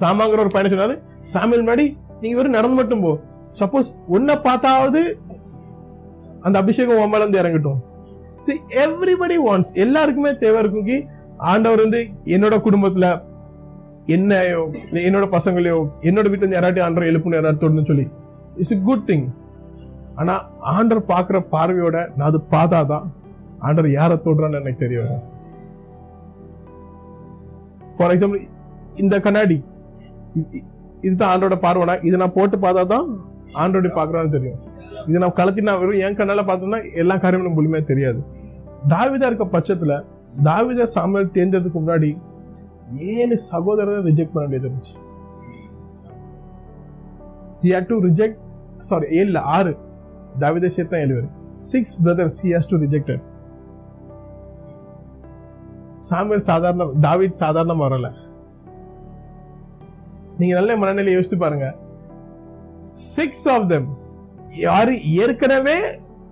[0.00, 0.94] சாமாங்கிற ஒரு பையனை சொன்னாரு.
[1.32, 1.84] சாமியல் முன்னாடி
[2.20, 3.12] நீங்க வெறும் நடந்து மட்டும் போ.
[3.60, 5.02] சப்போஸ் உன்னை பார்த்தாவது
[6.46, 7.80] அந்த அபிஷேகம் உன் மேலேருந்து இறங்கட்டும்.
[8.46, 10.98] சரி எவ்ரிபடி வாண்ட்ஸ் எல்லாருக்குமே தேவை இருக்கும் கி
[11.50, 12.00] ஆண்டவர் வந்து
[12.34, 13.06] என்னோட குடும்பத்துல
[14.16, 14.60] என்னையோ
[15.08, 18.06] என்னோட பசங்களையோ என்னோட வீட்டுல இருந்து யாராட்டி ஆண்டவர் எழுப்புன்னு யாராவது சொல்லி
[18.56, 19.26] இட்ஸ் a குட் திங்
[20.20, 20.34] ஆனா
[20.74, 23.06] ஆண்டவர் பாக்குற பார்வையோட நான் அது பார்த்தாதான்
[23.66, 25.24] ஆண்டவர் யாரை தொடுறான்னு எனக்கு தெரிய வரும்.
[27.96, 28.46] ஃபார் எக்ஸாம்பிள்
[29.02, 29.58] இந்த கண்ணாடி
[31.00, 33.08] இதுதான் ஆண்டோட பார்வைனா இதை நான் போட்டு பார்த்தா தான்
[33.54, 34.58] ஆண்டோட பார்க்கறான்னு தெரியும்.
[35.06, 38.20] இது நான் கலத்தினா நான் வெறும் என் கண்ணால பார்த்தோம்னா எல்லா காரியமும் முழுமையாக தெரியாது.
[38.88, 40.04] தாவிதா இருக்க பட்சத்துல
[40.42, 42.10] தாவித சாமியல் தேர்ந்ததுக்கு முன்னாடி
[42.98, 44.96] ஏழு சகோதரரை ரிஜெக்ட் பண்ண வேண்டியது இருந்துச்சு.
[47.62, 48.38] ஹி டு ரிஜெக்ட்
[48.78, 49.76] சாரி ஏழு ஆறு.
[50.38, 53.10] தாவிதை சேர்த்தா ஏழு பேர் six brothers he has to reject.
[56.10, 58.27] சாமியல் சாதாரண தாவித் சாதாரண வரல.
[60.38, 61.74] நீங்க நல்ல மனநிலை யோசித்து பாருங்க.
[62.80, 63.88] சிக்ஸ் ஆஃப் தெம்
[64.56, 65.76] யாரு ஏற்கனவே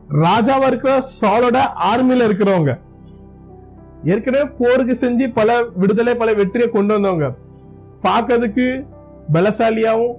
[0.08, 1.58] ராஜாவா இருக்கிற சாலோட
[1.92, 2.72] ஆர்மியில இருக்கிறவங்க.
[4.02, 7.34] ஏற்கனவே போருக்கு செஞ்சு பல விடுதலை பல வெற்றியை கொண்டு வந்தவங்க.
[8.02, 8.86] பார்க்கறதுக்கு
[9.32, 10.16] பலசாலியாவும்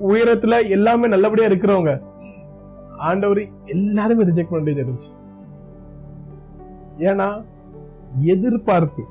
[0.00, 2.00] உயரத்துல எல்லாமே நல்லபடியா இருக்கிறவங்க.
[2.96, 5.12] ஆண்டவர் எல்லாருமே ரிஜெக்ட் பண்ண வேண்டியது இருந்துச்சு.
[6.98, 7.44] ஏன்னா
[8.24, 9.02] எதிர்பார்ப்பு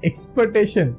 [0.00, 0.92] expectation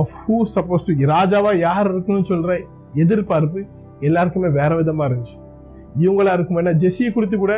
[0.00, 2.58] of who suppose to ராஜாவா யார் இருக்கணும்னு சொல்ற
[3.02, 3.60] எதிர்பார்ப்பு
[4.00, 5.36] எல்லாருக்குமே வேற விதமா இருந்துச்சு.
[6.02, 7.54] இவங்களா இருக்குமா ஏன்னா ஜெஸ்ஸியை குறித்து கூட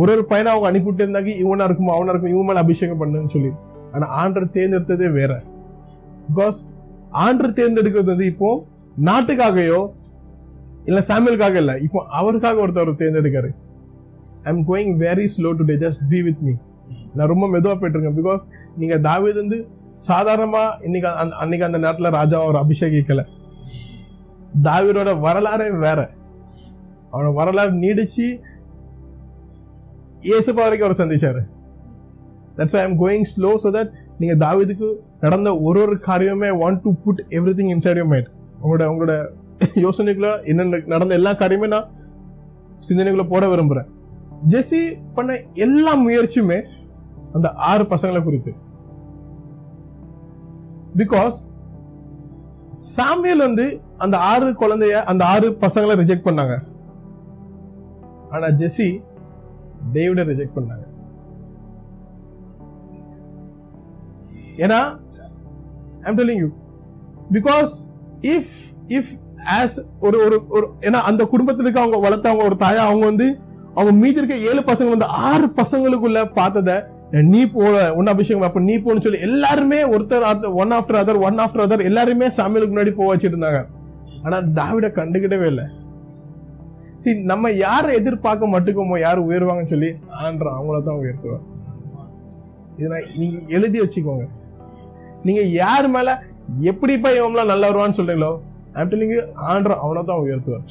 [0.00, 3.50] ஒரு ஒரு பையனை அவங்க அனுப்பிவிட்டு இருந்தாங்க இவனா இருக்குமா அவனா இருக்கும் இவன் மேல அபிஷேகம் பண்ணுன்னு சொல்லி.
[3.92, 5.32] ஆனா ஆண்டர் தேர்ந்தெடுத்ததே வேற.
[6.28, 6.58] பிகாஸ்
[7.24, 8.48] ஆண்டர் தேர்ந்தெடுக்கிறது வந்து இப்போ
[9.08, 9.80] நாட்டுக்காகயோ
[10.84, 13.50] இல்ல சாமியலுக்காக இல்ல இப்போ அவருக்காக ஒருத்தர் தேர்ந்தெடுக்காரு.
[14.46, 16.54] I am going very slow today just be with me
[17.16, 18.18] நான் ரொம்ப மெதுவாக போயிட்டு இருக்கேன்.
[18.20, 18.44] பிகாஸ்
[18.76, 19.58] நீங்க தாவீது வந்து
[20.08, 21.08] சாதாரணமா இன்னைக்கு
[21.42, 23.22] அன்னைக்கு அந்த நேரத்துல ராஜா அவர் அபிஷேகிக்கல.
[24.66, 26.00] தாவீதோட வரலாறே வேற.
[27.12, 28.26] அவனோட வரலாறு நீடிச்சு
[30.28, 31.42] இயேசுப்பா வரைக்கும் அவர் சந்திச்சாரு.
[32.56, 34.88] That's I am going slow so that நீங்க தாவிதுக்கு
[35.20, 37.20] நடந்த ஒரு ஒரு காரியமே want to put
[37.60, 38.28] everything inside you mind
[38.62, 39.14] உங்களோட உங்களோட
[39.84, 41.88] யோசனைக்குள்ள என்ன நடந்த எல்லா காரியமே நான்
[42.88, 43.88] சிந்தனைக்குள்ள போட விரும்புறேன்.
[44.48, 44.80] ஜெஸ்ஸி
[45.14, 46.58] பண்ண எல்லா முயற்சியுமே
[47.32, 48.52] அந்த ஆறு பசங்களை குறித்து.
[50.96, 51.36] பிகாஸ்
[52.96, 53.66] சாமியல் வந்து
[53.98, 56.54] அந்த ஆறு குழந்தைய அந்த ஆறு பசங்களை ரிஜெக்ட் பண்ணாங்க.
[58.30, 58.88] ஆனா ஜெஸ்ஸி
[59.92, 60.84] டேவிட ரிஜெக்ட் பண்ணாங்க.
[64.64, 64.80] ஏன்னா
[66.02, 66.48] I'm telling you
[67.32, 67.72] because
[68.20, 68.54] if
[68.88, 69.12] if
[69.60, 73.26] as ஒரு ஒரு ஒரு ஏன்னா அந்த குடும்பத்திற்கு இருக்க அவங்க வளர்த்தவங்க ஒரு தாயா அவங்க வந்து
[73.74, 76.72] அவங்க மீதி இருக்க ஏழு பசங்க வந்து ஆறு பசங்களுக்குள்ள பார்த்தத
[77.22, 80.24] நீ போல உன்ன அபிஷேகம் அப்ப நீ போன்னு சொல்லி எல்லாருமே ஒருத்தர்
[80.62, 83.60] one after other one after other எல்லாருமே சாமியலுக்கு முன்னாடி போக வச்சிட்டு இருந்தாங்க
[84.24, 85.66] ஆனா தாவிட கண்டுக்கிட்டவே இல்லை.
[87.02, 89.90] சரி நம்ம யாரை எதிர்பார்க்க மட்டுக்குமோ யார் உயர்வாங்கன்னு சொல்லி
[90.24, 91.44] ஆன்ற அவங்கள தான் உயர்த்துவார்.
[92.82, 94.26] இதை நீங்க எழுதி வச்சுக்கோங்க.
[95.26, 96.10] நீங்க யார் மேல
[96.70, 98.32] எப்படிப்பா இவங்களாம் நல்லா வருவான்னு சொல்றீங்களோ
[98.80, 98.90] ஐம்
[99.52, 100.64] ஆண்டர் அவனை தான் உயர்த்துவார்.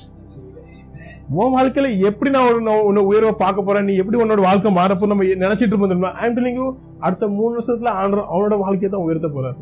[1.39, 2.47] உன் வாழ்க்கையில எப்படி நான்
[2.87, 3.85] உன்னை உயர்வை பார்க்க போறேன்?
[3.85, 6.63] நீ எப்படி உன்னோட வாழ்க்கை மாறப்போ நம்ம நினைச்சிட்டு இருப்போம் ஐம் டெல்லிங்
[6.99, 9.57] அடுத்த மூணு வருஷத்துல ஆண்டர் அவனோட வாழ்க்கையை தான் உயர்த்த போறாரு.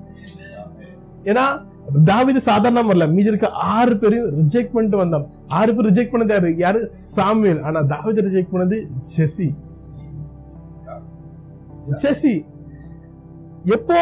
[1.30, 1.46] ஏன்னா
[2.10, 3.06] தாவிது சாதாரண வரல.
[3.14, 5.26] மீதி இருக்க ஆறு பேரையும் ரிஜெக்ட் பண்ணிட்டு வந்தான்.
[5.48, 6.50] ஆறு பேர் ரிஜெக்ட் பண்ணது யாரு?
[6.58, 6.80] யாரு?
[7.16, 8.78] சாமியல் ஆனா தாவித ரிஜெக்ட் பண்ணது
[9.16, 9.48] ஜெசி.
[12.04, 12.36] ஜெசி.
[13.78, 14.00] எப்போ?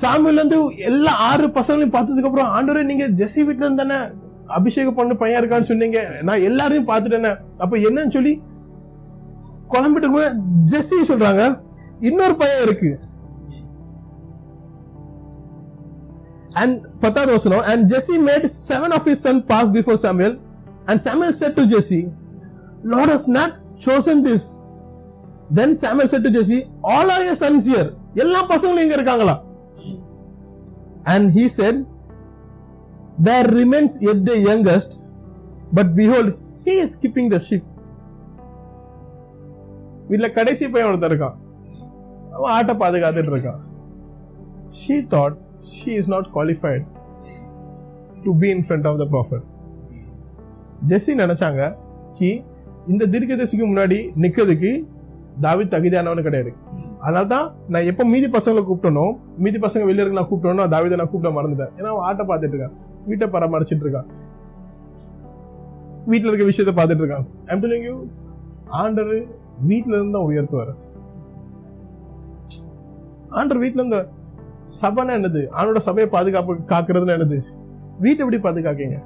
[0.00, 0.56] சாமியல் வந்து
[0.90, 3.98] எல்லா ஆறு பசங்களையும் பார்த்ததுக்கு அப்புறம் ஆண்டவரே நீங்க ஜெசி வீட்டுல இருந்து தானே
[4.56, 8.32] அபிஷேகம் பண்ண பையன் இருக்கான்னு சொன்னீங்க நான் எல்லாரையும் பார்த்துட்டேனே அப்ப என்னன்னு சொல்லி
[9.68, 10.24] குழம்பிட்டு
[10.72, 11.42] ஜெஸ்ஸி சொல்றாங்க
[12.00, 12.90] இன்னொரு பையன் இருக்கு
[16.60, 20.36] அண்ட் பத்தாவது வசனம் and Jesse made seven of his son pass before Samuel
[20.84, 22.00] and Samuel said to Jesse
[22.84, 23.54] lord has not
[23.86, 24.48] chosen this
[25.54, 26.58] then Samuel said to Jesse
[26.94, 27.68] all are your sons
[28.20, 29.36] எல்லா பசங்களும் இங்க இருக்காங்களா
[31.06, 31.80] and he said
[33.18, 34.92] There remains yet the youngest
[35.74, 36.28] but behold,
[36.64, 37.66] he is keeping the sheep
[40.08, 41.36] வீட்டில் கடைசி பையன் ஒருத்தர் இருக்கான்
[42.32, 43.60] அவன் ஆட்டை பாதுகாத்துட்டு இருக்கான்
[44.68, 45.36] she thought
[45.70, 46.84] she is not qualified
[48.24, 49.44] to be in front of the prophet
[50.86, 51.62] Jesse நினச்சாங்க
[52.12, 52.30] கி
[52.86, 54.72] இந்த தீர்க்க தீர்க்கதரிசிக்கு முன்னாடி நிற்கிறதுக்கு
[55.40, 56.52] தாவி தகுதியானவனு கிடையாது
[57.00, 59.04] அதனால தான் நான் எப்போ மீதி பசங்களை கூப்பிட்டனோ
[59.44, 61.72] மீதி பசங்க வெளியே இருக்க நான் கூப்பிட்டனோ தாவிதை நான் கூப்பிட மறந்துட்டேன்.
[61.78, 62.76] ஏன்னா அவன் ஆட்டை பார்த்துட்டு இருக்கான்.
[63.08, 64.08] வீட்டை பராமரிச்சுட்டு இருக்கான்.
[66.10, 67.26] வீட்டில் இருக்க விஷயத்த பார்த்துட்டு இருக்கான்.
[67.50, 67.96] ஐம் டெலிங் யூ
[68.82, 69.12] ஆண்டர்
[69.70, 70.72] வீட்டில இருந்து தான் உயர்த்துவார்.
[73.38, 74.00] ஆண்டர் வீட்டில இருந்து
[74.82, 75.42] சபைன்னா என்னது?
[75.58, 77.38] ஆணோட சபையை பாதுகாப்பு காக்குறதுன்னு என்னது?
[78.04, 78.98] வீட்டை எப்படி பாதுகாக்கீங்க?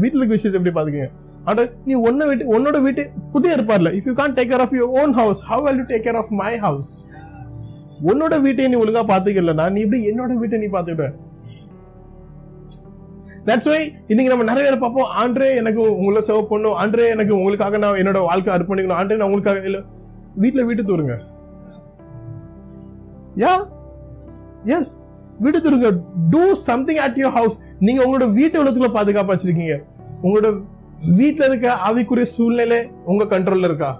[0.00, 1.10] வீட்டில் இருக்க விஷயத்தை எப்படி பாதுகாங்க
[1.44, 3.02] அட நீ ஒன்ன வீட்டு உன்னோட வீட்டு
[3.32, 6.06] புதிய இருப்பார்ல if you can take care of your own house how will you take
[6.06, 6.92] care of my house
[8.10, 11.10] உன்னோட வீட்டை நீ ஒழுங்கா பாத்துக்கலனா நீ இப்படி என்னோட வீட்டை நீ பாத்துக்கிட்ட
[13.46, 15.08] தட்ஸ் வை இன்னைக்கு நம்ம நிறைய பேர் பார்ப்போம்.
[15.20, 18.98] ஆண்ட்ரே எனக்கு உங்களை சேவ் பண்ணும் ஆண்ட்ரே எனக்கு உங்களுக்காக நான் என்னோட வாழ்க்கை அர்ப்பணிக்கணும்.
[19.00, 19.78] ஆண்ட்ரே நான் உங்களுக்காக இல்ல.
[20.42, 21.14] வீட்டுல வீட்டு தூருங்க.
[23.36, 23.54] யா
[24.64, 24.92] எஸ்
[25.38, 25.90] வீட்டு தூருங்க.
[26.30, 29.76] Do something at your house நீங்க உங்களோட வீட்டு உலகத்துல பாதுகாப்பா வச்சிருக்கீங்க.
[30.22, 30.48] உங்களோட
[31.10, 33.90] வீட்டில் இருக்க ஆவிக்குரிய சூழ்நிலை உங்க கண்ட்ரோல்ல இருக்கா?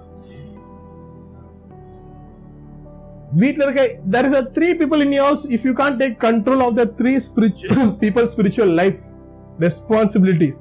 [3.33, 3.83] வீட்டில் இருக்க
[4.15, 7.13] there is three three in in your if you can take control of the three
[7.27, 9.01] spiritual people spiritual life
[9.61, 10.61] responsibilities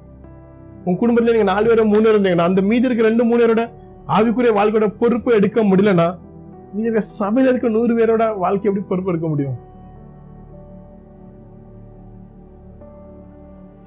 [0.85, 3.63] உங்க குடும்பத்தில் நீங்க நாலு பேரும் மூணு பேர் இருந்தீங்கன்னா அந்த மீதி இருக்க ரெண்டு மூணு பேரோட
[4.09, 6.07] ஆவிக்குரிய வாழ்க்கையோட பொறுப்பு எடுக்க முடியலன்னா
[6.73, 9.57] மீதி இருக்க சபையில் இருக்க நூறு பேரோட வாழ்க்கை எப்படி பொறுப்பு எடுக்க முடியும்?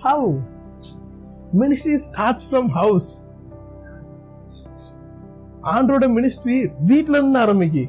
[0.03, 0.29] How
[1.63, 3.11] ministry start from house
[5.75, 6.57] ஆண்டோட மினிஸ்ட்ரி
[6.91, 7.85] வீட்ல இருந்து ஆரம்பிக்கு.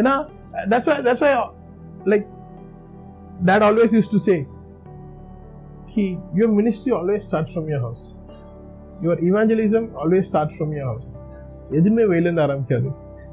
[0.00, 0.12] ஏன்னா
[0.72, 1.32] that's that's that's why
[2.12, 2.26] like
[3.48, 4.38] dad always used to say
[5.92, 6.04] he
[6.38, 8.04] your ministry always your from your house.
[9.06, 10.70] Your evangelism always starts from
[11.78, 12.88] எதுவுமே வெளியிலேருந்து ஆரம்பிக்காது.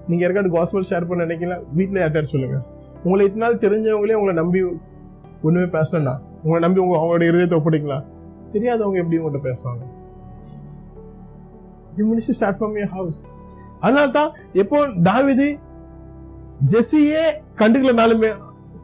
[0.07, 2.57] நீங்க யாருக்காவது காஸ்பல் ஷேர் பண்ண நினைக்கலாம் வீட்டில் யார்ட்டாரு சொல்லுங்க.
[3.03, 4.59] உங்களை இத்தனை நாள் தெரிஞ்சவங்களே உங்களை நம்பி
[5.47, 6.13] ஒண்ணுமே பேசலண்ணா
[6.43, 8.05] உங்களை நம்பி உங்கள் அவங்களோட இருதயத்தை ஒப்படைக்கலாம்.
[8.53, 9.83] தெரியாதவங்க எப்படி உங்கள்கிட்ட பேசுவாங்க?
[11.97, 13.21] You ministry start from your house
[13.79, 15.47] அதனால தான் எப்போ தாவிது
[16.73, 18.29] ஜெஸ்ஸியே கண்டுக்கலனாலுமே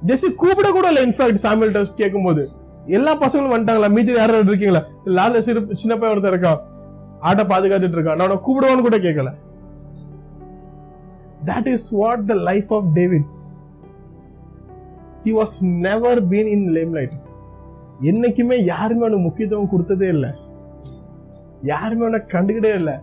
[0.09, 2.49] ஜெஸ்ஸி கூப்பிட கூட இல்லை இன்ஃபேக்ட் சாமியல் கேட்கும்போது.
[2.85, 3.89] எல்லா பசங்களும் வந்துட்டாங்களா?
[3.91, 4.81] மீதி யாரும் இருக்கீங்களா?
[5.17, 6.61] லால சிறு சின்ன பையன் ஒருத்தர் இருக்கான்.
[7.19, 8.15] ஆட்டை பாதுகாத்துட்டு இருக்கான்.
[8.15, 9.31] நான் கூப்பிடுவான்னு கூட கேட்கல.
[11.45, 13.29] That is what the life of David
[15.23, 15.55] he was
[15.87, 17.15] never been in limelight
[18.09, 20.31] என்னைக்குமே யாருமே அவனுக்கு முக்கியத்துவம் கொடுத்ததே இல்லை.
[21.71, 22.95] யாருமே அவனை கண்டுக்கிட்டே இல்லை.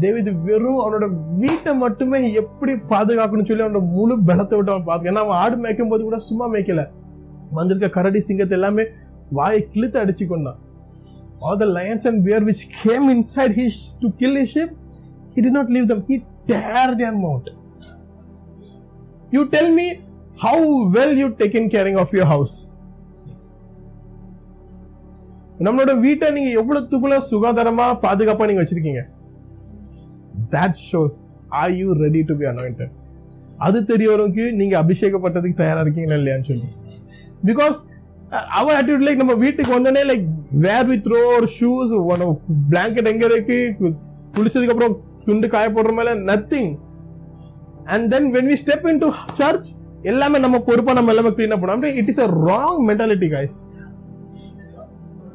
[0.00, 1.06] தேவிது வெறும் அவனோட
[1.42, 5.92] வீட்டை மட்டுமே எப்படி பாதுகாக்கணும்னு சொல்லி அவனோட முழு பலத்தை விட்டு அவன் பார்த்து ஏன்னா அவன் ஆடு மேய்க்கும்
[5.92, 6.82] போது கூட சும்மா மேய்க்கல.
[7.58, 8.84] வந்திருக்க கரடி சிங்கத்தை எல்லாமே
[9.38, 10.58] வாயை கிழித்து அடிச்சு கொண்டான்.
[11.46, 14.74] All the lions and bear which came inside his to kill his sheep
[15.34, 16.16] he did not leave them he
[16.52, 17.50] tear their mouth
[19.36, 19.86] you tell me
[20.46, 20.66] how
[20.96, 22.56] well you taken caring of your house
[25.58, 29.02] நம்மளோட வீட்டை நீங்க எவ்வளவுக்குள்ள சுகாதாரமா பாதுகாப்பா நீங்க வச்சிருக்கீங்க?
[30.52, 31.16] That shows
[31.60, 32.94] are you ready to be anointed
[33.58, 36.68] அது தெரியவருக்கு நீங்க அபிஷேகப்பட்டதுக்கு தயாரா இருக்கீங்களா இல்லையான்னு சொல்லி
[37.44, 37.78] பிகாஸ்
[38.58, 40.24] அவர் ஆட்டிடியூட் லைக் நம்ம வீட்டுக்கு வந்தோடனே like
[40.64, 41.20] where with throw
[41.56, 41.92] shoes
[42.70, 43.58] blanket எங்க இருக்கு?
[44.34, 46.70] குளிச்சதுக்கு அப்புறம் சுண்டு காய போடுற மேல nothing
[47.86, 49.68] and then when we step into church
[50.02, 51.86] எல்லாமே நம்ம பொறுப்பா நம்ம எல்லாமே கிளீன் பண்ணோம்.
[52.00, 53.56] It is a wrong mentality guys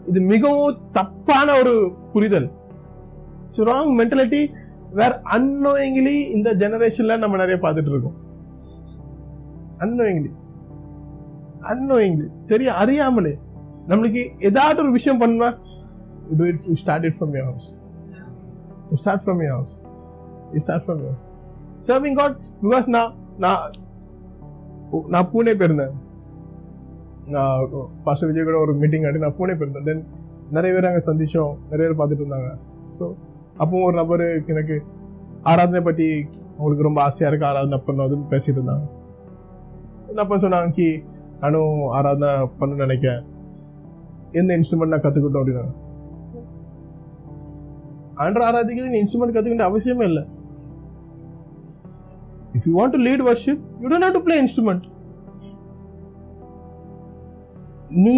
[0.05, 1.73] இது மிகவும் தப்பான ஒரு
[2.13, 2.51] புரிதல்.
[3.45, 4.41] It's wrong mentality
[4.93, 8.17] where annoyingly இந்த ஜெனரேஷன்ல நம்ம நிறைய பார்த்துட்டு இருக்கோம்
[9.77, 10.31] அன்னோயிங்லி
[11.71, 13.37] அன்னோயிங்லி தெரிய அறியாமலே.
[13.87, 15.49] நம்மளுக்கு ஏதாவது ஒரு விஷயம் பண்ணா
[16.37, 17.69] do it start it from from house
[18.89, 19.75] start you start house your house.
[20.53, 21.29] You start from your house.
[22.87, 23.61] நான் நான்
[25.07, 25.95] நான் பூனே போயிருந்தேன்
[28.05, 29.87] பாஸ்டர் விஜய் கூட ஒரு மீட்டிங் ஆடி நான் பூனே போயிருந்தேன்.
[29.89, 30.03] தென்
[30.55, 32.49] நிறைய பேர் அங்கே சந்தித்தோம் நிறைய பேர் பார்த்துட்டு இருந்தாங்க.
[32.97, 33.05] ஸோ
[33.63, 34.75] அப்போ ஒரு நபர் எனக்கு
[35.51, 36.07] ஆராதனை பற்றி
[36.57, 38.85] அவங்களுக்கு ரொம்ப ஆசையாக இருக்குது ஆராதனை பண்ணதுன்னு பேசிட்டு இருந்தாங்க.
[40.11, 40.71] என்ன பண்ண சொன்னாங்க?
[40.79, 40.89] கி
[41.41, 43.23] நானும் ஆராதனை பண்ண நினைக்கிறேன்.
[44.39, 45.65] எந்த இன்ஸ்ட்ருமெண்ட் நான் கற்றுக்கிட்டோம் அப்படின்னா
[48.23, 50.23] ஆண்டர் ஆராதிக்கிறது நீ இன்ஸ்ட்ருமெண்ட் கற்றுக்கிட்ட அவசியமே இல்லை.
[52.57, 54.83] If you want to lead worship you don't have to play instrument
[58.05, 58.17] நீ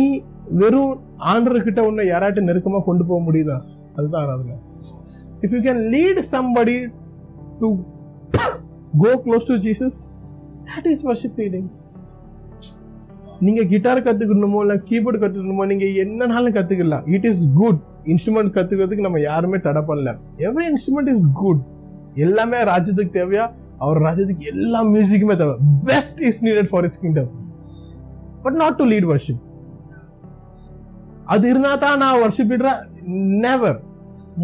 [0.60, 0.94] வெறும்
[1.32, 3.58] ஆண்டர்கிட்ட உன்னை யாராட்டும் நெருக்கமாக கொண்டு போக முடியுதா?
[3.96, 4.56] அதுதான் ஆராதனை.
[5.44, 6.76] If you can lead somebody
[7.60, 7.68] to
[9.04, 9.98] go close to Jesus
[10.70, 11.68] that is worship leading
[13.40, 17.80] நீங்கள் கிட்டார் கற்றுக்கணுமோ இல்லை கீபோர்டு கற்றுக்கணுமோ நீங்கள் என்னனாலும் கற்றுக்கலாம் இட் இஸ் குட்
[18.12, 20.12] இன்ஸ்ட்ருமெண்ட் கற்றுக்கிறதுக்கு நம்ம யாருமே தடை பண்ணல.
[20.48, 21.62] எவ்ரி இன்ஸ்ட்ருமெண்ட் இஸ் குட்
[22.26, 23.46] எல்லாமே ராஜ்யத்துக்கு தேவையா?
[23.78, 25.56] அவர் ராஜ்யத்துக்கு எல்லா மியூசிக்குமே தேவை.
[25.86, 27.32] Best is needed for is kingdom
[28.44, 29.42] but not to lead worship
[31.34, 32.54] அது இருந்தால் தான் நான் வர்ஷிப்
[33.46, 33.80] நெவர்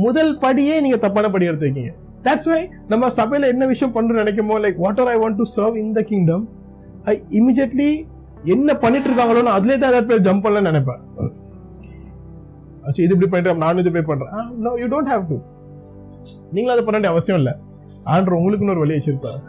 [0.03, 1.91] முதல் படியே நீங்க தப்பான படி எடுத்துருக்கீங்க.
[2.25, 5.77] தட்ஸ் வை நம்ம சபையில் என்ன விஷயம் பண்றோம்னு நினைக்குமோ like what are I want to serve
[5.83, 6.43] in the kingdom
[7.11, 7.89] I immediately
[8.53, 11.01] என்ன பண்ணிட்டு இருக்காங்களோன்னு அதுலேயே தான் ஏதாவது பேர் ஜம்ப் பண்ணலன்னு நினைப்பேன்.
[12.85, 15.37] ஆச்சு, இது இப்படி பண்ணிட்டு நானும் இது போய் பண்ணுறேன் no you don't have to
[16.53, 17.53] நீங்களும் அதை பண்ண வேண்டிய அவசியம் இல்லை.
[18.13, 19.39] ஆண்டர் உங்களுக்குன்னு ஒரு வழி வச்சிருப்பாரு.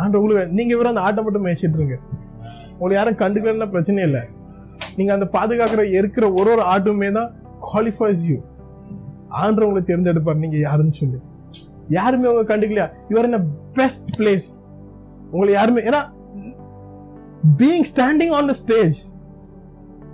[0.00, 1.96] ஆண்டு உங்களுக்கு நீங்கள் இவரும் அந்த ஆட்டை மட்டும் மேய்ச்சிட்டு இருங்க.
[2.78, 4.22] உங்களை யாரும் கண்டுக்கலன்னா பிரச்சனை இல்லை.
[4.96, 7.30] நீங்க அந்த பாதுகாக்கிற இருக்கிற ஒரு ஒரு ஆட்டுமே தான்
[7.66, 8.36] குவாலிஃபைஸ் யூ
[9.42, 10.42] ஆண்டு உங்களை தேர்ந்தெடுப்பார்.
[10.42, 11.18] நீங்க யாருன்னு சொல்லி.
[11.88, 12.86] யாருமே உங்க கண்டுக்கலையா?
[13.10, 14.48] Your in a best place
[15.30, 16.02] உங்களை யாருமே ஏன்னா
[17.60, 18.98] being standing on the stage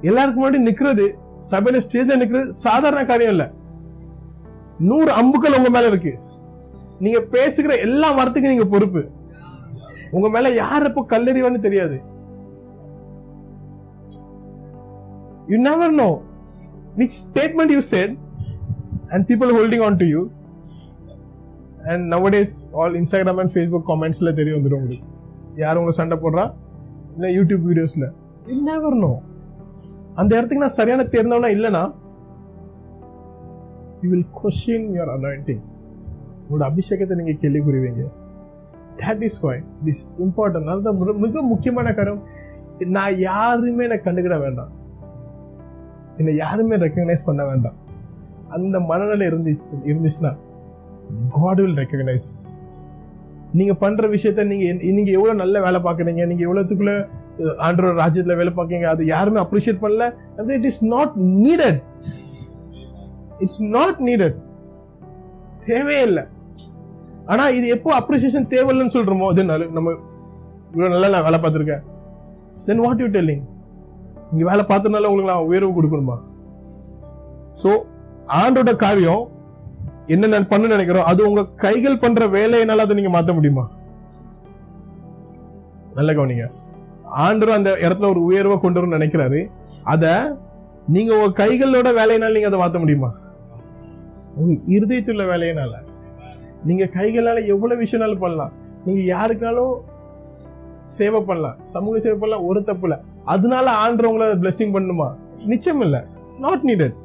[0.03, 1.07] எல்லாருக்கும் முன்னாடி நிக்கிறது
[1.51, 3.45] சபையில ஸ்டேஜில் நிக்கிறது சாதாரண காரியம் இல்ல.
[4.79, 6.13] நூறு அம்புக்கள் உங்க மேல இருக்கு.
[7.01, 9.03] நீங்க பேசுகிற எல்லா வார்த்தைக்கும் நீங்க பொறுப்பு.
[10.13, 11.97] உங்க மேல யார் எப்போ கல்லெறிவான்னு தெரியாது.
[15.49, 16.09] You never know
[16.97, 18.15] which statement you said
[19.09, 20.23] and people holding on to you
[21.85, 25.09] and nowadays all Instagram and Facebook கமெண்ட்ஸில் தெரிய வந்துடும் உங்களுக்கு.
[25.55, 26.45] யார் உங்களை சண்டை போடுறா?
[27.15, 28.09] இல்லை யூடியூப் வீடியோஸில்
[28.47, 29.13] யூ நெவர் நோ
[30.15, 31.83] அந்த இடத்துக்கு நான் சரியான தேர்ந்தவனா இல்லைனா
[34.03, 35.63] you will question your anointing
[36.43, 38.03] உங்களோட அபிஷேகத்தை நீங்கள் கேள்வி புரிவீங்க
[38.97, 42.25] that is why this important அதுதான் மிக- மிக முக்கியமான காரணம்
[42.79, 44.73] நான் யாருமே என்னை கண்டுக்கிட வேண்டாம்.
[46.19, 47.77] என்னை யாருமே ரெக்கக்னைஸ் பண்ண வேண்டாம்.
[48.51, 50.33] அந்த மனநிலை இருந்துச்சு இருந்துச்சுன்னா
[51.31, 52.29] காட் வில் ரெக்கக்னைஸ்
[53.55, 56.97] நீங்கள் பண்ணுற விஷயத்த நீங்கள் நீங்கள் எவ்வளோ நல்ல வேலை பார்க்குறீங்க நீங்கள் எவ்வளோத்துக்குள்ளே
[57.59, 60.07] ஆண்டோட ராஜ்யத்தில் வேலை பார்க்கீங்க அது யாருமே அப்ரிஷியேட் பண்ணல
[60.57, 61.81] it is not needed
[63.39, 64.37] it's not needed
[65.67, 66.25] தேவையே இல்லை
[67.27, 69.91] ஆனா இது எப்போ அப்ரிசியேஷன் தேவையில்லைன்னு சொல்றோமோ அது நல்ல நம்ம
[70.71, 71.83] இவ்வளவு நல்லா நான் வேலை பார்த்துருக்கேன்.
[72.67, 73.43] தென் வாட் யூ டெல்லிங்
[74.33, 76.17] நீங்க வேலை பார்த்தனால உங்களுக்கு நான் உயர்வு கொடுக்கணுமா?
[77.63, 77.71] சோ
[78.43, 79.31] ஆண்டோட காரியம்
[80.07, 83.71] என்ன நான் பண்ண நினைக்கிறோம் அது உங்க கைகள் பண்ற வேலையினால அதை நீங்க மாத்த முடியுமா?
[85.95, 86.51] நல்ல கவனிங்க.
[87.17, 89.51] ஆண்டர் அந்த இடத்துல ஒரு உயர்வை கொண்டு வரணும்னு நினைக்கிறாரு.
[89.83, 90.37] அத
[90.89, 93.15] நீங்க உங்க கைகளோட வேலையினால நீங்க அதை மாத்த முடியுமா?
[94.37, 95.75] உங்க இருதயத்துள்ள வேலையினால.
[96.65, 98.53] நீங்க கைகளால எவ்வளவு விஷயம்னாலும் பண்ணலாம்.
[98.85, 99.75] நீங்க யாருக்குனாலும்
[100.85, 101.59] சேவை பண்ணலாம்.
[101.65, 102.47] சமூக சேவை பண்ணலாம்.
[102.47, 102.89] ஒரு தப்பு
[103.25, 105.09] அதனால ஆண்டவங்களை பிளெஸிங் பண்ணுமா?
[105.45, 106.01] நிச்சயம் இல்லை
[106.39, 106.97] நாட் நீடட்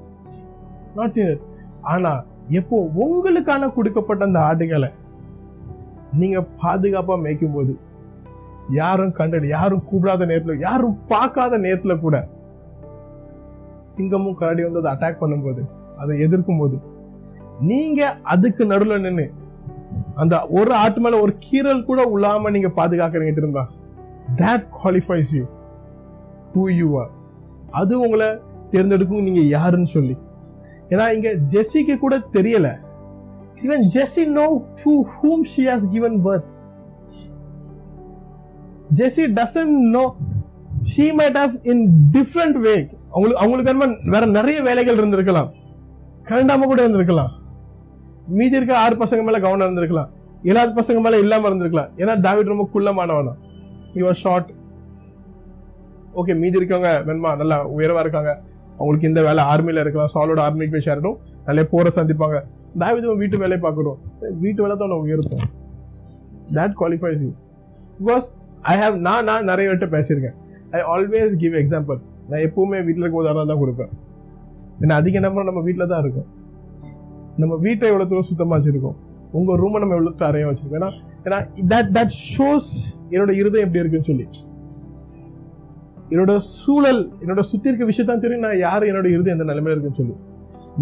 [0.95, 1.43] நாட் நீடட்
[1.81, 2.11] ஆனா
[2.51, 4.89] எப்போ உங்களுக்கான கொடுக்கப்பட்ட அந்த ஆடுகளை
[6.13, 7.73] நீங்க பாதுகாப்பா மேய்க்கும் போது
[8.69, 12.27] யாரும் கண்டடு யாரும் கூப்பிடாத நேரத்தில் யாரும் பார்க்காத நேரத்தில் கூட
[13.81, 15.61] சிங்கமும் கரடி வந்து அதை அட்டாக் பண்ணும்போது
[15.97, 16.77] அதை எதிர்க்கும் போது
[17.61, 19.27] நீங்க அதுக்கு நடுவில் நின்று
[20.15, 23.63] அந்த ஒரு ஆட்டு மேல ஒரு கீறல் கூட உள்ளாம நீங்க பாதுகாக்கிறீங்க திரும்ப
[24.35, 25.45] that qualifies you
[26.57, 27.09] who you are
[27.71, 28.27] அது உங்களை
[28.69, 30.17] தேர்ந்தெடுக்கும் நீங்க யாருன்னு சொல்லி.
[30.89, 32.67] ஏன்னா இங்க ஜெஸ்ஸிக்கு கூட தெரியல.
[33.63, 34.45] Even Jesse know
[34.83, 36.51] who whom she has given birth
[38.93, 40.15] Jesse doesn't know
[40.95, 42.73] she might of in different way
[43.11, 45.49] அவங்களுக்கு அவங்களுக்கு என்ன வேற நிறைய வேலைகள் இருந்திருக்கலாம்.
[46.23, 47.31] கரண்டாம கூட இருந்திருக்கலாம்.
[48.27, 50.09] மீதி இருக்க ஆறு பசங்க மேல கவனம் இருந்திருக்கலாம்.
[50.43, 51.89] ஏழாவது பசங்க மேல இல்லாம இருந்திருக்கலாம்.
[51.95, 53.33] ஏன்னா தாவிட் ரொம்ப குள்ளமானவனா.
[53.93, 54.49] யுவர் ஷார்ட்
[56.19, 58.31] ஓகே மீதி இருக்கவங்க வெண்மா நல்லா உயர்வாக இருக்காங்க.
[58.77, 60.11] அவங்களுக்கு இந்த வேலை ஆர்மியில இருக்கலாம்.
[60.13, 61.17] சாலோட ஆர்மிக்கு போய் சேரட்டும்.
[61.47, 62.37] நல்லா போரை சந்திப்பாங்க.
[62.81, 63.97] தாவித் வீட்டு வேலையை பார்க்கணும்.
[64.43, 65.45] வீட்டு வேலை தான் உயர்த்தும்
[66.57, 67.31] that qualifies you
[67.99, 68.27] because
[68.73, 70.35] I have நான் நான் நிறைய பேர்கிட்ட பேசியிருக்கேன்.
[70.77, 71.99] ஐ ஆல்வேஸ் கிவ் எக்ஸாம்பிள்
[72.29, 73.91] நான் எப்பவுமே வீட்டில் இருக்க உதாரணம் தான் கொடுப்பேன்.
[74.81, 76.27] ஏன்னா அதிக நம்பர் நம்ம வீட்டில் தான் இருக்கும்.
[77.41, 78.97] நம்ம வீட்டை எவ்வளோ தூரம் சுத்தமாக வச்சுருக்கோம்?
[79.37, 80.79] உங்கள் ரூமை நம்ம எவ்வளோ அறையாக வச்சுருக்கோம்?
[80.81, 80.91] ஏன்னா
[81.25, 81.39] ஏன்னா
[81.73, 82.71] தட் தட் ஷோஸ்
[83.13, 84.27] என்னோட இருதயம் எப்படி இருக்குன்னு சொல்லி.
[86.09, 88.43] என்னோட சூழல் என்னோட சுத்தி இருக்க விஷயத்தான் தெரியும்.
[88.47, 90.15] நான் யார் என்னோட இருதயம் எந்த நிலைமையில இருக்குன்னு சொல்லி.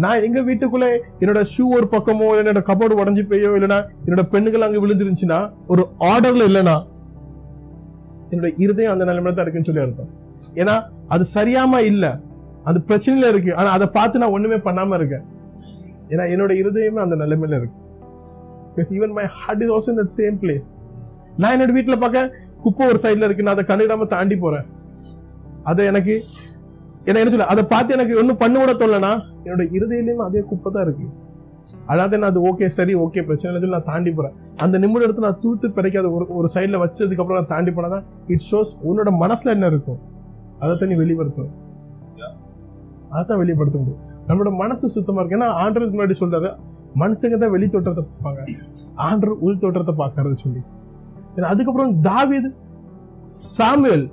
[0.04, 0.86] நான் எங்க வீட்டுக்குள்ள
[1.20, 5.82] என்னோட ஷூ ஒரு பக்கமோ இல்லை என்னோட கபோர்டு உடஞ்சி போயோ இல்லைனா என்னோட பெண்ணுகள் அங்கே விழுந்துருந்துச்சுன்னா ஒரு
[6.12, 6.76] ஆர்டர்ல இல்லைனா
[8.30, 10.12] என்னோட இருதயம் அந்த நிலைமையில தான் இருக்குன்னு சொல்லி அர்த்தம்.
[10.54, 10.74] ஏன்னா
[11.08, 12.04] அது சரியாம இல்ல.
[12.64, 13.54] அது பிரச்சனையில இருக்கு.
[13.54, 15.24] ஆனா அதை பார்த்து நான் ஒண்ணுமே பண்ணாம இருக்கேன்.
[16.08, 17.80] ஏன்னா என்னோட இருதயமே அந்த நிலைமையில இருக்கு.
[18.74, 20.66] Because even my heart is also in the same place
[21.36, 23.42] நான் என்னோட வீட்டில் பார்க்க குப்பை ஒரு சைடில் இருக்கு.
[23.42, 24.66] நான் அதை கண்டுக்கிடாம தாண்டி போறேன்.
[25.70, 26.14] அதை எனக்கு
[27.08, 29.12] என்ன என்ன சொல்ல அதை பார்த்து எனக்கு ஒன்றும் பண்ண கூட தோணலனா
[29.44, 31.06] என்னோட இருதயிலையும் அதே குப்பை தான் இருக்கு.
[31.92, 34.34] அதாவது நான் அது ஓகே சரி ஓகே பிரச்சனை இல்லை சொல்லி நான் தாண்டி போறேன்.
[34.64, 38.44] அந்த நிமிட எடுத்து நான் தூத்து பிடைக்காத ஒரு ஒரு சைடில் வச்சதுக்கப்புறம் நான் தாண்டி போனால் தான் இட்
[38.48, 40.00] ஷோஸ் உன்னோட மனசில் என்ன இருக்கும்
[40.62, 41.52] அதைத்தான் நீ வெளிப்படுத்தும்
[43.14, 44.00] அதைத்தான் வெளிப்படுத்த முடியும்.
[44.28, 45.36] நம்மளோட மனசு சுத்தமாக இருக்கு.
[45.38, 46.48] ஏன்னா ஆண்டருக்கு முன்னாடி சொல்றாரு
[47.02, 48.40] மனுஷங்க தான் வெளி தோற்றத்தை பார்ப்பாங்க.
[49.08, 50.62] ஆண்டர் உள் தோற்றத்தை பார்க்கறது சொல்லி.
[51.36, 52.48] ஏன்னா அதுக்கப்புறம் தாவீது
[53.54, 54.06] சாமுவேல்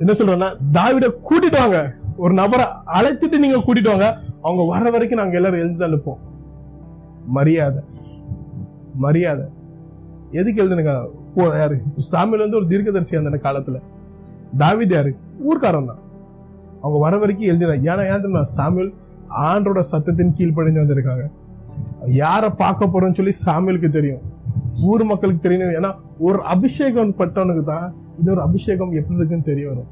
[0.00, 1.92] என்ன சொல்றேன்னா தாவிட கூட்டிட்டு வாங்க.
[2.16, 4.18] ஒரு நபரை அழைத்துட்டு நீங்க கூட்டிட்டு வாங்க.
[4.42, 6.18] அவங்க வர வரைக்கும் நாங்க எல்லாரும் எழுந்து தான் நிற்போம்.
[7.26, 7.82] மரியாதை.
[8.94, 9.44] மரியாதை.
[10.30, 11.76] எதுக்கு எழுதுனுங்க போ யாரு?
[12.12, 13.80] சாமியில் வந்து ஒரு தீர்க்கதரிசி அந்த காலத்துல.
[14.58, 15.16] தாவித் யாரு?
[15.40, 15.98] ஊர்க்காரன் தான்.
[16.82, 18.42] அவங்க வர வரைக்கும் எழுதினா ஏன்னா ஏன் தெரியுமா?
[18.56, 18.94] சாமியல்
[19.30, 21.28] ஆண்டோட சத்தத்தின் கீழ் படிஞ்சு வந்திருக்காங்க.
[22.06, 24.20] யாரை பார்க்க போறோம்னு சொல்லி சாமியலுக்கு தெரியும்.
[24.82, 29.88] ஊர் மக்களுக்கு தெரியணும் ஏன்னா ஒரு அபிஷேகம் பட்டவனுக்கு தான் இது ஒரு அபிஷேகம் எப்படி இருக்குன்னு தெரிய வரும்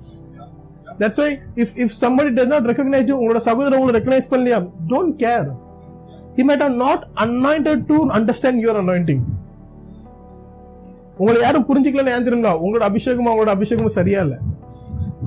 [1.00, 1.30] that's why
[1.62, 4.58] if if somebody does not recognise உங்களோட சகோதரர் உங்களை ரெக்கனைஸ் பண்ணலையா
[4.92, 5.48] don't care
[6.38, 9.22] he made or not anointed to understand your anointing
[11.18, 14.38] உங்களை யாரும் புரிஞ்சுக்கலன்னு ஏன் தெரியுங்களா உங்களோட அபிஷேகமும் அவங்களோட அபிஷேகமும் சரியா இல்லை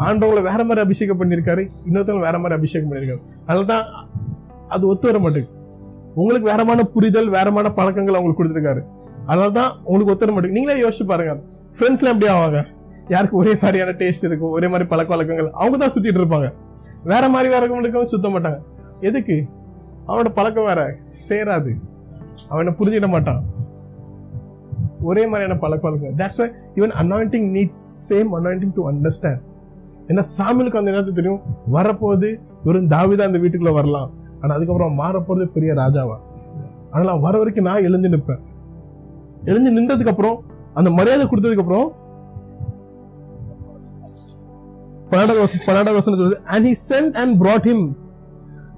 [0.02, 3.86] ஆண்டவங்களை வேற மாதிரி அபிஷேகம் பண்ணியிருக்காரு இன்னொருத்தவங்க வேற மாதிரி அபிஷேகம் பண்ணியிருக்காரு அதனால தான்
[4.70, 5.58] அது ஒத்து வர மாட்டேங்குது
[6.16, 8.82] உங்களுக்கு வேறமான புரிதல் வேறமான பழக்கங்கள் அவங்களுக்கு கொடுத்துருக்காரு
[9.28, 11.34] அதனால தான் உங்களுக்கு ஒத்து வர மாட்டேங்குது நீங்களே யோசிச்சு பாருங்க
[11.76, 12.62] ஃப்ரெண்ட்ஸ்லாம் எப்படி ஆவாங்க
[13.12, 15.52] யாருக்கு ஒரே மாதிரியான டேஸ்ட் இருக்கும் ஒரே மாதிரி பழக்க வழக்கங்கள்.
[15.54, 16.48] அவங்க தான் சுத்திட்டு இருப்பாங்க.
[17.04, 18.60] வேற மாதிரி வேற இருக்கவங்க சுத்த மாட்டாங்க.
[19.00, 19.38] எதுக்கு?
[20.08, 20.82] அவனோட பழக்கம் வேற.
[21.30, 21.72] சேராது.
[22.50, 23.42] அவனை புரிஞ்சிட மாட்டான்.
[25.02, 29.42] ஒரே மாதிரியான பழக்க வழக்கம் that's why even anointing needs same anointing to understand
[30.08, 31.42] ஏன்னா சாமிலுக்கு அந்த நேரத்துக்கு தெரியும்
[31.72, 32.30] வரப்போது
[32.64, 34.12] வெறும் தாவிதான் அந்த வீட்டுக்குள்ள வரலாம்.
[34.42, 36.18] ஆனா அதுக்கப்புறம் மாறப்போறது பெரிய ராஜாவா?
[36.92, 38.42] ஆனால் வர வரைக்கும் நான் எழுந்து நிற்பேன்.
[39.46, 40.38] எழுந்து நின்றதுக்கு அப்புறம்
[40.74, 41.90] அந்த மரியாதை கொடுத்ததுக்கு
[45.12, 47.82] பன்னெண்டாவது வருஷம் பன்னெண்டாவது வருஷம் சொல்லுது and he sent and brought him.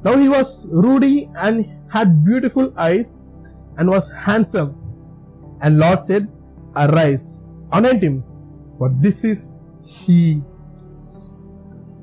[0.04, 0.50] Now he was
[0.86, 3.10] ruddy and had beautiful eyes
[3.76, 4.72] and was handsome.
[5.60, 6.26] And lord said
[6.74, 7.26] arise
[7.70, 8.16] anoint him
[8.78, 9.40] for this is
[9.94, 10.44] he.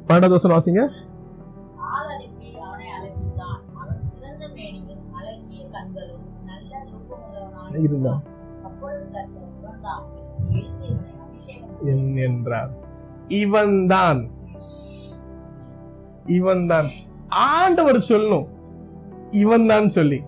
[0.08, 0.82] பன்னெண்டாவது வருஷம் வாசிங்க.
[7.78, 8.22] இருந்தான்.
[12.14, 12.79] என்றார்.
[13.38, 14.20] இவன் தான்
[16.36, 16.88] இவன் தான்
[17.52, 18.46] ஆண்டவர் சொல்லணும்.
[19.42, 20.18] இவன் தான் சொல்லி.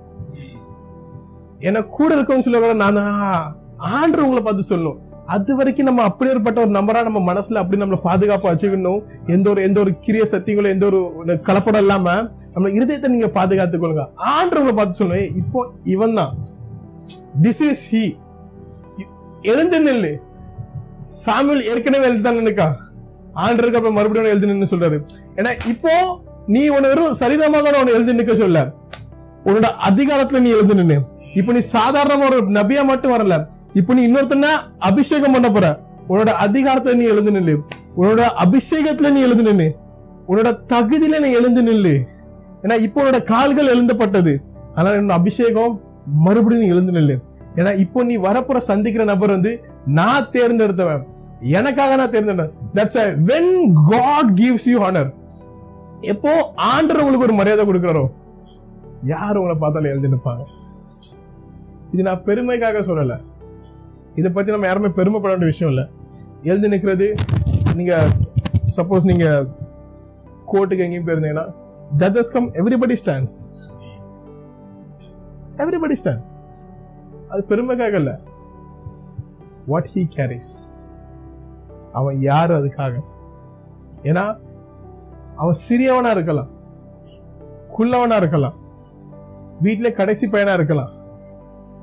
[1.68, 3.02] என கூட இருக்கவங்க சொல்ல கூட நானா
[3.98, 5.00] ஆண்டு உங்களை பார்த்து சொல்லணும்
[5.34, 9.02] அது வரைக்கும் நம்ம அப்படியேற்பட்ட ஒரு நம்பரா நம்ம மனசுல அப்படி நம்மள பாதுகாப்பா வச்சுக்கணும்.
[9.34, 11.00] எந்த ஒரு எந்த ஒரு கிரிய சக்திகளும் எந்த ஒரு
[11.48, 12.14] கலப்படம் இல்லாம
[12.54, 14.04] நம்ம இருதயத்தை நீங்க பாதுகாத்துக் கொள்ளுங்க.
[14.36, 15.60] ஆண்டவங்களை பார்த்து சொல்லணும் இப்போ
[15.94, 16.32] இவன் தான்
[17.46, 18.04] திஸ் இஸ் ஹி
[19.52, 20.12] எழுந்து நில்லு.
[21.20, 22.66] சாமுவேல் ஏற்கனவே எழுதுதான் நினைக்கா?
[23.44, 24.98] ஆண்டருக்கு அப்புறம் மறுபடியும் எழுதி நின்னு சொல்றாரு.
[25.38, 25.92] ஏன்னா இப்போ
[26.46, 28.60] நீ உன வெறும் சரீரமாக தான் எழுதி நிக்க சொல்ல
[29.46, 30.96] உன்னோட அதிகாரத்துல நீ எழுந்து நின்னு.
[31.38, 33.36] இப்போ நீ சாதாரணமா ஒரு நபியா மட்டும் வரல.
[33.80, 35.66] இப்போ நீ இன்னொருத்தன அபிஷேகம் பண்ண போற.
[36.08, 37.54] உன்னோட அதிகாரத்துல நீ எழுந்து நில்லு.
[37.96, 39.68] உன்னோட அபிஷேகத்துல நீ எழுந்து நில்லு
[40.28, 41.94] உன்னோட தகுதியில நீ எழுந்து நில்லு.
[42.62, 44.32] ஏன்னா இப்போ உன்னோட கால்கள் எழுந்தப்பட்டது.
[44.74, 45.80] அதனால என்னோட அபிஷேகம்
[46.26, 47.16] மறுபடியும் நீ எழுந்து நில்லு.
[47.56, 49.52] ஏன்னா இப்போ நீ வரப்புற சந்திக்கிற நபர் வந்து
[49.98, 51.02] நான் தேர்ந்தெடுத்தவன்.
[51.58, 53.52] எனக்காக நான் தேர்ந்தெடுத்தேன் that's a when
[53.92, 55.10] God gives you honour
[56.12, 56.32] எப்போ
[56.72, 58.04] ஆண்டர் உங்களுக்கு ஒரு மரியாதை கொடுக்குறாரோ
[59.12, 60.42] யார் உங்களை பார்த்தாலும் எழுதி நிற்பாங்க
[61.92, 63.14] இது நான் பெருமைக்காக சொல்லல.
[64.20, 65.84] இதை பத்தி நம்ம யாருமே பெருமைப்பட வேண்டிய விஷயம் இல்லை.
[66.50, 67.06] எழுதி நிற்கிறது
[67.78, 67.94] நீங்க
[68.78, 69.26] சப்போஸ் நீங்க
[70.52, 71.46] கோர்ட்டுக்கு எங்கேயும் போயிருந்தீங்கன்னா
[72.00, 73.36] judges come everybody stands
[75.62, 76.32] everybody stands
[77.32, 78.12] அது பெருமைக்காக இல்ல.
[79.66, 80.52] வாட் ஹீ கேரிஸ்
[81.92, 82.94] அவன் யாரு அதுக்காக?
[84.02, 84.36] ஏன்னா
[85.36, 86.50] அவன் சிறியவனா இருக்கலாம்
[87.78, 88.56] குள்ளவனா இருக்கலாம்
[89.60, 90.92] வீட்டிலே கடைசி பையனா இருக்கலாம்.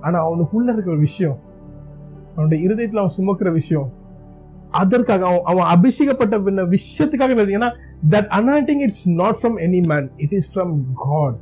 [0.01, 1.39] ஆனா அவனுக்குள்ள இருக்கிற விஷயம்
[2.35, 3.97] அவனுடைய இருதயத்தில் அவன் சுமக்கிற விஷயம்
[4.71, 7.69] அதற்காக அவன் அவன் அபிஷேகப்பட்ட பின்ன விஷயத்துக்காக ஏன்னா
[8.09, 11.37] that anointing it's not from any man it is from God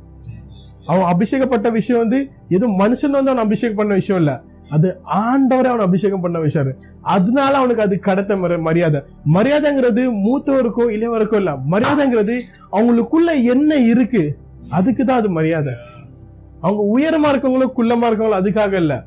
[0.86, 4.42] அவன் அபிஷேகப்பட்ட விஷயம் வந்து எதுவும் மனுஷன் வந்து அவன் அபிஷேகம் பண்ண விஷயம் இல்ல.
[4.70, 6.70] அது ஆண்டவரை அவன் அபிஷேகம் பண்ண வச்சாரு.
[7.02, 9.00] அதனால அவனுக்கு அது கடத்த மரியாதை.
[9.34, 11.56] மரியாதைங்கிறது மூத்தவருக்கோ இளையவருக்கோ இல்ல.
[11.56, 12.36] மரியாதைங்கிறது
[12.72, 14.22] அவங்களுக்குள்ள என்ன இருக்கு
[14.70, 15.74] அதுக்கு தான் அது மரியாதை.
[16.60, 19.06] அவங்க உயரமா இருக்கவங்களோ குள்ளமா இருக்கவங்களோ அதுக்காக இல்ல.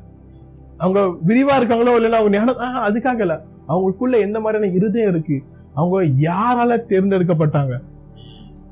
[0.78, 3.34] அவங்க விரிவா இருக்காங்களோ இல்லைன்னா அவங்க ஞானம் அதுக்காக இல்ல.
[3.68, 5.36] அவங்களுக்குள்ள எந்த மாதிரியான இருதயம் இருக்கு
[5.74, 5.98] அவங்க
[6.28, 7.74] யாரால தேர்ந்தெடுக்கப்பட்டாங்க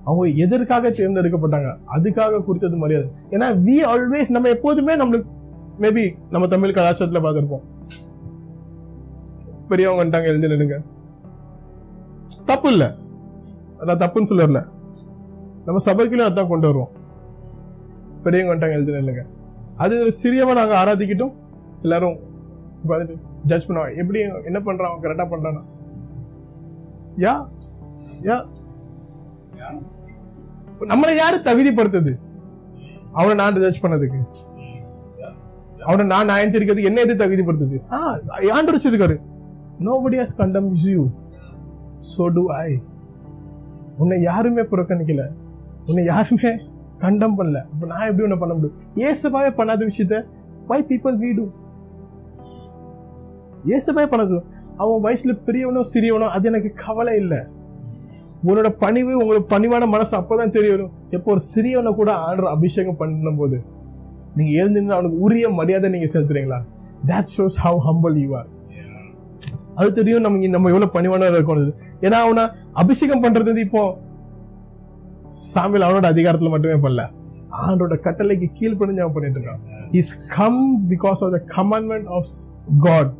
[0.04, 3.08] அவங்க எதற்காக தேர்ந்தெடுக்கப்பட்டாங்க அதுக்காக கொடுத்தது மரியாதை.
[3.30, 5.38] ஏன்னா வி ஆல்வேஸ் நம்ம எப்போதுமே நம்மளுக்கு
[5.82, 7.66] மேபி நம்ம தமிழ் கலாச்சாரத்துல பார்த்துருப்போம்.
[9.68, 10.76] பெரியவங்க வந்துட்டாங்க எழுதி நின்னுங்க
[12.50, 12.84] தப்பு இல்ல.
[13.80, 14.60] அதான் தப்புன்னு சொல்லல.
[15.66, 16.92] நம்ம சபைக்குள்ளே அதான் கொண்டு வருவோம்.
[18.24, 19.22] பெரியவங்க வந்துட்டாங்க எழுதி நின்னுங்க
[19.84, 21.34] அது ஒரு சிறியவன் நாங்க ஆராதிக்கிட்டோம்.
[21.82, 22.18] எல்லாரும்
[23.50, 23.92] ஜட்ஜ் பண்ணுவாங்க.
[24.02, 25.62] எப்படி என்ன பண்றான் கரெக்டா பண்றானா?
[27.24, 27.34] யா
[28.28, 28.38] யா.
[30.92, 32.12] நம்மளை யாரு தகுதிப்படுத்துது?
[33.12, 34.20] அவனை நான் ஜட்ஜ் பண்ணதுக்கு.
[35.88, 37.76] அவனை நான் நியாயம் தெரிக்கிறது என்ன எது தகுதிப்படுத்துது?
[38.56, 39.16] ஆண்டு வச்சிருக்காரு
[39.86, 41.02] nobody has condemns you
[42.12, 42.68] so to I
[44.02, 45.24] உன்னை யாருமே புறக்கணிக்கல.
[45.88, 46.50] உன்னை யாருமே
[47.04, 47.58] கண்டம் பண்ணல.
[47.72, 48.76] அப்ப நான் எப்படி உன்னை பண்ண முடியும்?
[49.08, 50.18] ஏசபாவே பண்ணாத விஷயத்த
[50.70, 51.46] வை பீப்புள் வீ டு
[53.76, 54.36] ஏசபாவே பண்ணது
[54.82, 57.40] அவன் வயசுல பெரியவனோ சிறியவனோ அது எனக்கு கவலை இல்லை.
[58.48, 60.92] உன்னோட பணிவு உங்களோட பணிவான மனசு அப்பதான் தெரிய வரும்.
[61.16, 63.58] எப்போ ஒரு சிறியவனை கூட ஆர்டர் அபிஷேகம் பண்ணும் போது
[64.36, 66.58] நீங்க எழுந்து அவனுக்கு உரிய மரியாதை நீங்க செலுத்துறீங்களா?
[67.10, 68.48] That shows how humble you are
[69.80, 71.74] அது தெரியும் நம்ம நம்ம எவ்வளவு பணிவான இருக்கணும்
[72.06, 72.44] ஏன்னா அவனை
[72.82, 73.82] அபிஷேகம் பண்றது வந்து இப்போ
[75.54, 77.02] சாமியில் அவனோட அதிகாரத்துல மட்டுமே பண்ணல.
[77.66, 79.62] ஆண்டோட கட்டளைக்கு கீழ்ப்படிஞ்சு அவன் பண்ணிட்டு இருக்கான்.
[80.00, 80.60] Is come
[80.90, 82.32] because of the commandment of
[82.86, 83.12] God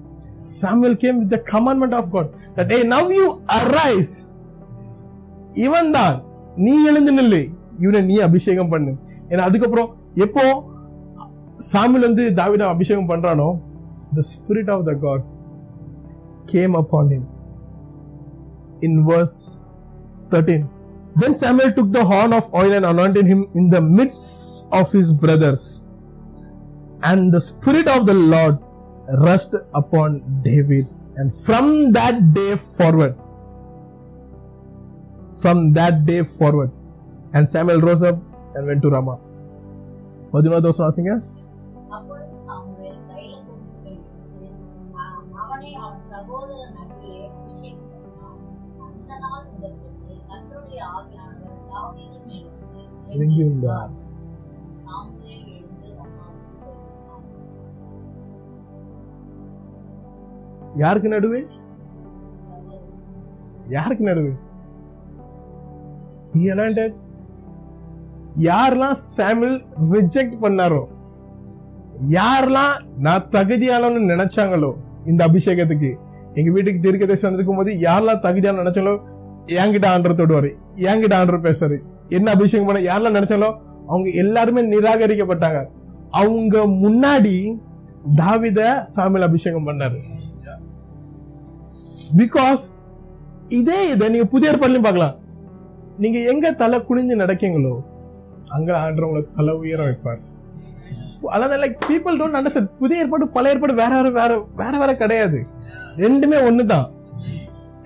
[0.63, 3.27] Samuel came with the commandment of God that a now you
[3.59, 4.15] arise
[5.67, 6.15] இவன் தான்
[6.67, 7.43] நீ எழுந்து நில்லு.
[7.79, 8.93] இவனை நீ அபிஷேகம் பண்ணு.
[9.29, 9.91] ஏன்னா அதுக்கப்புறம்
[10.27, 10.45] எப்போ
[11.69, 13.49] சாமியில் வந்து தாவிட அபிஷேகம் பண்றானோ
[14.17, 15.25] the spirit of the God
[16.53, 17.25] came upon him
[18.87, 19.37] in verse
[20.31, 20.59] 13
[21.21, 24.27] then samuel took the horn of oil and anointed him in the midst
[24.81, 25.63] of his brothers
[27.11, 28.57] and the spirit of the lord
[29.27, 30.11] rushed upon
[30.49, 30.87] david
[31.19, 31.67] and from
[31.99, 33.15] that day forward
[35.43, 36.71] from that day forward
[37.35, 38.21] and samuel rose up
[38.55, 39.19] and went to ramah
[40.35, 41.13] பதினோரு வருஷம் வாசிங்க
[53.11, 53.91] வந்து இறங்கி வந்தார்.
[54.83, 57.27] Samuel எழுந்து ரமாவுக்கு போய்விட்டான்.
[60.77, 61.43] யாருக்கு நடுவே?
[63.77, 64.33] யாருக்கு நடுவு?
[66.53, 66.93] Anointed.
[68.35, 69.53] யாரெல்லாம் சாமுel
[69.93, 70.83] ரிஜெக்ட் பண்ணாரோ
[72.11, 74.71] யாரெல்லாம் நான் தகுதியானவன்னு நினைச்சாங்களோ
[75.05, 75.91] இந்த அபிஷேகத்துக்கு
[76.35, 78.95] எங்க வீட்டுக்கு தீர்க்கதரிசி வந்திருக்கும் போது யாரெல்லாம் தகுதியான நினைச்சாங்களோ
[79.59, 81.79] என்கிட்ட ஆண்டர் தொடுவாரு என்கிட்ட ஆண்டர் பேசுறாரு
[82.19, 83.51] என்ன அபிஷேகம் பண்ண யாரெல்லாம் நினைச்சாலோ
[83.87, 85.61] அவங்க எல்லாருமே நிராகரிக்கப்பட்டாங்க.
[86.21, 87.37] அவங்க முன்னாடி
[88.17, 88.61] தாவித
[88.97, 89.99] சாமியில் அபிஷேகம் பண்ணாரு.
[92.17, 92.63] பிகாஸ்
[93.49, 95.17] இதே இதை நீங்க புதிய ஏற்பாடுலையும் பார்க்கலாம்.
[95.99, 97.75] நீங்க எங்க தலை குனிஞ்சு நடக்கீங்களோ
[98.49, 100.21] அங்க ஆண்டு உங்களை தலை உயர வைப்பார்.
[101.37, 105.41] அதாவது லைக் பீப்புள் டோன்ட் அண்டர்ஸ்டாண்ட் புதிய ஏற்பாடு பழைய ஏற்பாடு வேற வேற வேற வேற வேற கிடையாது.
[105.97, 106.87] ரெண்டுமே ஒண்ணுதான்.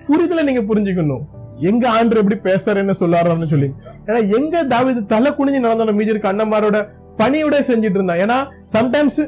[0.05, 1.25] புரிதலை நீங்க புரிஞ்சுக்கணும்.
[1.69, 3.69] எங்க ஆண்டு எப்படி பேசுறாருன்னு சொல்லாருன்னு சொல்லி.
[4.07, 6.79] ஏன்னா எங்க தாவிது தலை குனிஞ்சு நடந்தோட மீதி இருக்க அண்ணன்மாரோட
[7.19, 8.21] பணியோட செஞ்சுட்டு இருந்தான்.
[8.23, 8.37] ஏன்னா
[8.75, 9.21] சம்டைம்ஸ்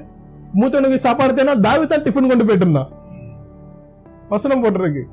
[0.60, 2.90] மூத்தவனுக்கு சாப்பாடு தேனா தாவித் தான் டிஃபன் கொண்டு போயிட்டு இருந்தான்.
[4.30, 5.04] வசனம் போட்டிருக்கு.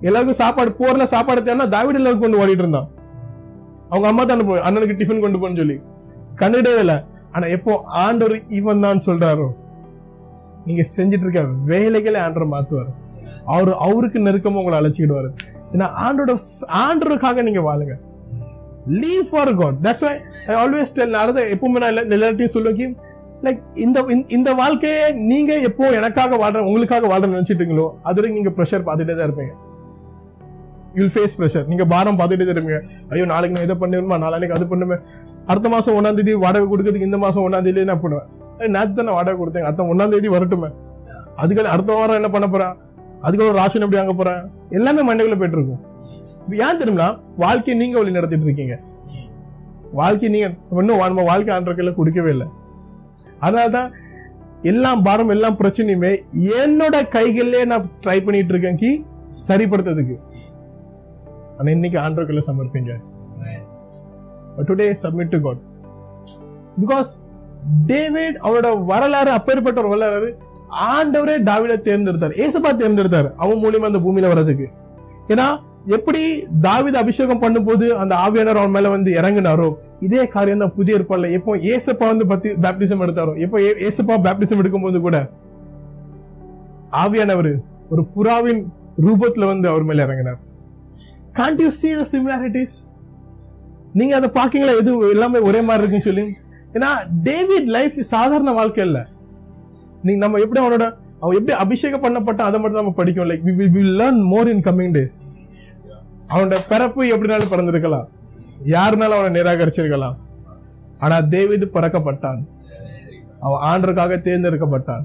[0.00, 2.88] எல்லாருக்கும் சாப்பாடு போர்ல சாப்பாடு தேனா தாவிட் எல்லாருக்கும் கொண்டு ஓடிட்டு இருந்தான்.
[3.88, 5.80] அவங்க அம்மா தான் அனுப்பு அண்ணனுக்கு டிஃபன் கொண்டு போன்னு சொல்லி.
[6.40, 6.98] கண்டுடவே இல்லை.
[7.32, 9.48] ஆனா எப்போ ஆண்டவர் இவன் தான் சொல்றாரோ
[10.64, 12.90] நீங்க செஞ்சிட்டு இருக்க வேலைகளை ஆண்டவர் மாத்துவார்.
[13.44, 15.30] அவர் அவருக்கு நெருக்கமா உங்களை அழைச்சிக்கிடுவாரு.
[15.72, 16.36] ஏன்னா ஆண்டோட
[16.68, 17.94] ஆண்டருக்காக நீங்க வாழுங்க.
[18.86, 22.96] Live for God that's why I always tell நான் எப்பவுமே நான் எல்லார்ட்டையும் சொல்லுவேன்
[23.42, 28.50] லைக் இந்த இந்த- இந்த வாழ்க்கையை நீங்க எப்போ எனக்காக வாழ்ற உங்களுக்காக வாழ்ற நினைச்சிட்டீங்களோ அது வரைக்கும் நீங்க
[28.50, 29.52] ப்ரெஷர் பார்த்துட்டே தான் இருப்பீங்க.
[30.94, 32.82] யூல் ஃபேஸ் ப்ரெஷர் நீங்க பாரம் பார்த்துட்டே தான் இருப்பீங்க.
[33.08, 35.02] ஐயோ நாளைக்கு நான் இதை பண்ணிடுமா நாளைக்கு அது பண்ணுவேன்.
[35.46, 38.28] அடுத்த மாசம் ஒன்றாம் தேதி வாடகை கொடுக்கறதுக்கு இந்த மாசம் ஒன்றாம் தேதி நான் பண்ணுவேன்.
[38.58, 39.62] நேற்று தானே தான் நான் வாடகை கொடுத்தேன்.
[39.62, 40.70] அடுத்த ஒன்றாம் தேதி வரட்டுமே.
[41.36, 42.76] அதுக்கு அடுத்த வாரம் என்ன பண்ண போறேன்
[43.24, 44.42] அதுக்கப்புறம் ராஷன் எப்படி வாங்க போறேன்?
[44.78, 45.82] எல்லாமே மண்டைக்குள்ள போயிட்டு இருக்கும்
[46.44, 47.08] இப்ப ஏன் தெரியுமா?
[47.42, 48.76] வாழ்க்கையை நீங்க வழி நடத்திட்டு இருக்கீங்க.
[50.00, 50.48] வாழ்க்கை நீங்க
[50.80, 52.46] இன்னும் நம்ம வாழ்க்கை ஆண்டர்களை கொடுக்கவே இல்லை.
[53.44, 53.90] அதனாலதான்
[54.70, 56.12] எல்லாம் பாரம் எல்லாம் பிரச்சனையுமே
[56.58, 58.90] என்னோட கைகளிலே நான் ட்ரை பண்ணிட்டு இருக்கேன் கி
[59.48, 60.16] சரிப்படுத்துறதுக்கு.
[61.58, 62.92] ஆனா இன்னைக்கு ஆண்டர்களை சமர்ப்பீங்க.
[64.68, 65.62] Today submit to God
[66.80, 67.10] because
[67.90, 70.30] David அவனோட வரலாறு அப்பேற்பட்ட ஒரு வரலாறு
[70.92, 72.34] ஆண்டவரே டாவிட தேர்ந்தெடுத்தார்.
[72.44, 74.66] ஏசப்பா தேர்ந்தெடுத்தார் அவன் மூலியமா அந்த பூமியில வர்றதுக்கு.
[75.28, 75.46] ஏன்னா
[75.86, 76.22] எப்படி
[76.62, 79.68] தாவித அபிஷேகம் பண்ணும்போது அந்த ஆவியானவர் அவன் மேல வந்து இறங்குனாரோ
[80.00, 85.00] இதே காரியம் தான் புதிய ஏற்பாடுல எப்போ ஏசப்பா வந்து பத்தி பேப்டிசம் எடுத்தாரோ எப்போ ஏசப்பா பேப்டிசம் எடுக்கும்போது
[85.00, 85.30] கூட
[87.02, 87.52] ஆவியானவர்
[87.88, 88.62] ஒரு புறாவின்
[89.06, 90.40] ரூபத்துல வந்து அவர் மேல இறங்கினார்.
[91.38, 92.76] Can't you see the similarities
[93.92, 96.26] நீங்க அதை பாக்கீங்களா எது எல்லாமே ஒரே மாதிரி இருக்குன்னு சொல்லி?
[96.72, 96.90] ஏன்னா
[97.22, 99.02] டேவிட் லைஃப் சாதாரண வாழ்க்கை இல்லை.
[100.02, 103.98] நீ நம்ம எப்படி அவனோட அவன் எப்படி அபிஷேகம் பண்ணப்பட்ட அதை மட்டும் நம்ம படிக்கும் like we will
[103.98, 105.16] learn more in coming days
[106.28, 108.06] அவனோட பிறப்பு எப்படினாலும் பிறந்திருக்கலாம்.
[108.66, 110.16] யாருனாலும் அவனை நிராகரிச்சிருக்கலாம்.
[110.98, 112.40] ஆனா டேவிட் பிறக்கப்பட்டான்.
[113.40, 115.04] அவன் ஆண்டருக்காக தேர்ந்தெடுக்கப்பட்டான்.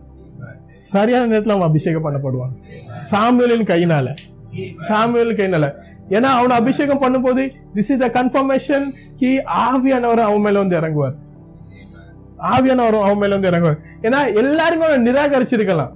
[0.68, 2.54] சரியான நேரத்தில் அவன் அபிஷேகம் பண்ணப்படுவான்.
[3.12, 4.16] சாமியலின் கையினால.
[4.88, 5.70] சாமியல் கையினால.
[6.10, 7.42] ஏன்னா அவனை அபிஷேகம் பண்ணும்போது
[7.74, 11.16] திஸ் இஸ் த கன்ஃபர்மேஷன் கி ஆவியானவர் அவன் மேல வந்து இறங்குவார்.
[12.54, 15.92] ஆவியானவர் அவன் மேல வந்து இறங்குவார் ஏன்னா எல்லாருமே அவனை நிராகரிச்சிருக்கலாம்.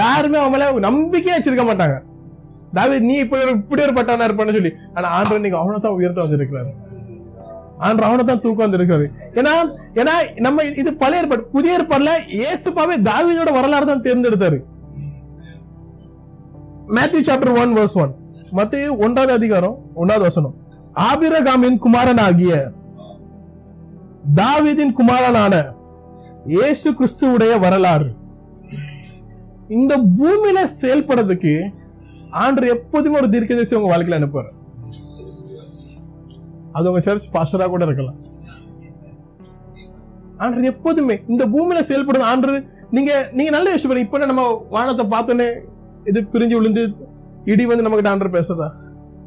[0.00, 1.96] யாருமே அவன் மேல நம்பிக்கையே வச்சிருக்க மாட்டாங்க.
[2.76, 4.72] தாவீது நீ இப்ப ஒரு இப்படி ஒரு பட்டானா இருப்பான்னு சொல்லி.
[4.96, 6.70] ஆனா ஆண்டவர் நீங்க அவனை தான் உயர்த்த வந்திருக்கிறாரு.
[7.86, 9.06] ஆண்டு அவனை தான் தூக்கம் வந்திருக்காரு.
[9.38, 9.52] ஏன்னா
[10.00, 10.14] ஏன்னா
[10.46, 11.42] நம்ம இது பழைய ஏற்பாடு.
[11.54, 14.58] புதிய ஏற்பாடுல இயேசுப்பாவே தாவீதோட வரலாறு தான் தேர்ந்தெடுத்தாரு.
[16.96, 18.14] Matthew chapter one verse one
[18.58, 20.54] மத்திய ஒன்றாவது அதிகாரம் ஒன்றாவது வசனம்.
[21.10, 22.54] ஆபிரகாமின் குமாரனாகிய
[24.32, 25.74] தாவீதின் குமாரனான
[26.46, 28.14] இயேசு கிறிஸ்துவுடைய வரலாறு.
[29.68, 31.72] இந்த பூமியில செயல்படுறதுக்கு
[32.30, 34.44] ஆண்டு எப்போதுமே ஒரு தீர்க்கதரிசி உங்க வாழ்க்கையில அனுப்புற
[36.72, 38.16] அது உங்க சர்ச் பாஸ்டரா கூட இருக்கலாம்.
[40.36, 45.64] ஆண்டு எப்போதுமே இந்த பூமியில செயல்படுறது ஆண்டு நீங்க நீங்க நல்ல விஷயம் இப்ப நம்ம வானத்தை பார்த்தோன்னே
[46.04, 46.94] இது பிரிஞ்சு விழுந்து
[47.44, 48.70] இடி வந்து நம்ம கிட்ட பேசுறதா?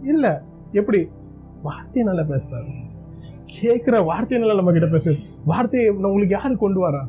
[0.03, 0.43] இல்ல.
[0.71, 1.07] எப்படி?
[1.61, 2.95] வார்த்தையை நல்லா பேசுறாரு.
[3.47, 7.01] கேட்குற வார்த்தையினால நம்ம கிட்ட பேசுறது வார்த்தையை உங்களுக்கு யார் கொண்டு வரா?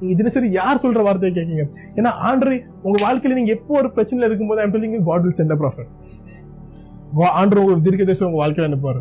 [0.00, 1.64] நீங்க தினசரி யார் சொல்ற வார்த்தையை கேட்கீங்க
[1.96, 5.90] ஏன்னா ஆண்டரை உங்க வாழ்க்கையில நீங்க எப்போ ஒரு பிரச்சனையில இருக்கும்போது I'm telling God will send prophet
[7.40, 9.00] ஆண்டர் உங்களுக்கு தீர்க்க தேசம் உங்க வாழ்க்கையில அனுப்புவாரு.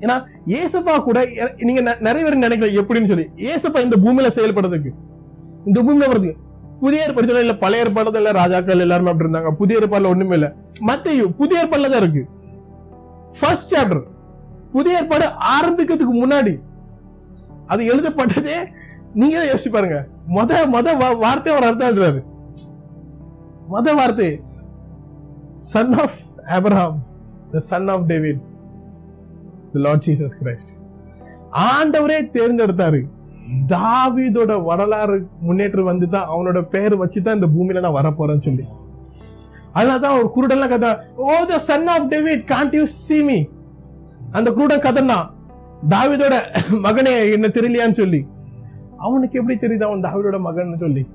[0.00, 0.16] ஏன்னா
[0.60, 1.18] ஏசப்பா கூட
[1.60, 3.26] நீங்க நிறைய பேர் நினைக்கல எப்படின்னு சொல்லி.
[3.52, 4.90] ஏசப்பா இந்த பூமியில செயல்படுறதுக்கு.
[5.66, 6.38] இந்த பூமியில வர்றதுக்கு
[6.80, 9.50] புதிய ஏற்பாடு இல்ல பழைய ஏற்பாடு இல்ல ராஜாக்கள் எல்லாருமே அப்படி இருந்தாங்க.
[9.56, 10.48] புதிய ஏற்பாடுல ஒண்ணுமே இல்ல.
[10.88, 12.22] மத்தையும் புதிய ஏற்பாடுல தான் இருக்கு.
[13.40, 14.02] ஃபர்ஸ்ட் சாப்டர்
[14.74, 16.54] புதிய ஏற்பாடு ஆரம்பிக்கிறதுக்கு முன்னாடி
[17.72, 18.56] அது எழுதப்பட்டதே
[19.20, 19.98] நீங்க யோசிச்சு பாருங்க.
[20.36, 20.88] மொத மொத
[21.22, 22.20] வார்த்தை ஒரு அர்த்தம் எழுதுறாரு.
[23.72, 24.28] மொத வார்த்தை
[25.70, 26.18] son of
[26.56, 26.98] Abraham
[27.54, 28.40] the son of David
[29.72, 30.72] the Lord Jesus Christ
[31.70, 33.00] ஆண்டவரே தேர்ந்தெடுத்தாரு.
[33.72, 35.16] தாவிதோட வரலாறு
[35.46, 38.64] முன்னேற்றம் வந்து தான் அவனோட பெயர் வச்சு தான் இந்த பூமியில நான் வரப்போறேன்னு சொல்லி.
[39.76, 40.92] அதனால தான் ஒரு குருடெல்லாம் கேட்டா
[41.26, 43.38] ஓ the son of David can't you see me
[44.32, 45.18] அந்த குருடன் கதனா
[45.88, 46.34] தாவிதோட
[46.86, 48.26] மகனே என்ன தெரியலையான்னு சொல்லி.
[48.96, 51.06] அவனுக்கு எப்படி தெரியுது அவன் தாவிதோட மகன் சொல்லி?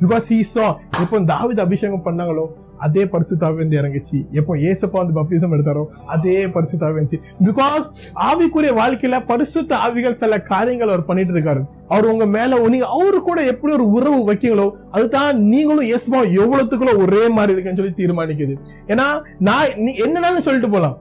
[0.00, 0.70] பிகாஸ் he saw
[1.02, 2.46] எப்போ தாவித அபிஷேகம் பண்ணாங்களோ
[2.78, 4.18] அதே பரிசுத்தாவே வந்து இறங்குச்சு.
[4.30, 7.18] எப்போ ஏசப்பா வந்து பப்திசம் எடுத்தாரோ அதே பரிசுத்தாவே இருந்துச்சு.
[7.46, 7.86] பிகாஸ்
[8.26, 11.62] ஆவிக்குரிய வாழ்க்கையில பரிசுத்த ஆவிகள் சில காரியங்கள் அவர் பண்ணிட்டு இருக்காரு.
[11.88, 17.28] அவர் உங்க மேல நீங்க அவரு கூட எப்படி ஒரு உறவு வைக்கீங்களோ அதுதான் நீங்களும் ஏசப்பா எவ்வளவுக்குள்ள ஒரே
[17.28, 18.56] மாதிரி இருக்குன்னு சொல்லி தீர்மானிக்குது.
[18.86, 19.08] ஏன்னா
[19.38, 20.96] நான் நீ என்னன்னு சொல்லிட்டு போலாம்.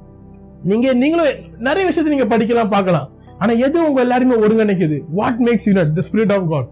[0.67, 3.09] நீங்க நீங்களும் நிறைய விஷயத்தை நீங்க படிக்கலாம் பார்க்கலாம்.
[3.37, 4.99] ஆனா எது உங்க எல்லாருமே ஒருங்கிணைக்குது?
[5.09, 6.67] What makes unite the spirit of God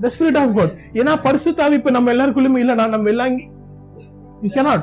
[0.00, 3.36] the spirit of God ஏன்னா பரிசுத்தாவி இப்ப நம்ம எல்லாருக்குள்ளுமே இல்ல நான் நம்ம எல்லாம்
[4.42, 4.82] we cannot.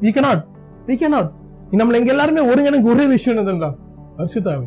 [0.00, 0.44] We cannot.
[0.86, 1.26] We cannot.
[1.70, 3.74] நம்மள இங்க எல்லாருமே ஒருங்கிணைக்கு ஒரே விஷயம் என்னதுண்டா
[4.18, 4.66] பரிசுத்தாவி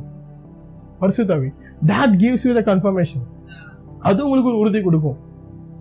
[0.99, 1.49] பரிசுத்தாவி.
[1.85, 3.21] That gives you the confirmation.
[3.99, 5.17] அது உங்களுக்கு ஒரு உறுதி கொடுக்கும்.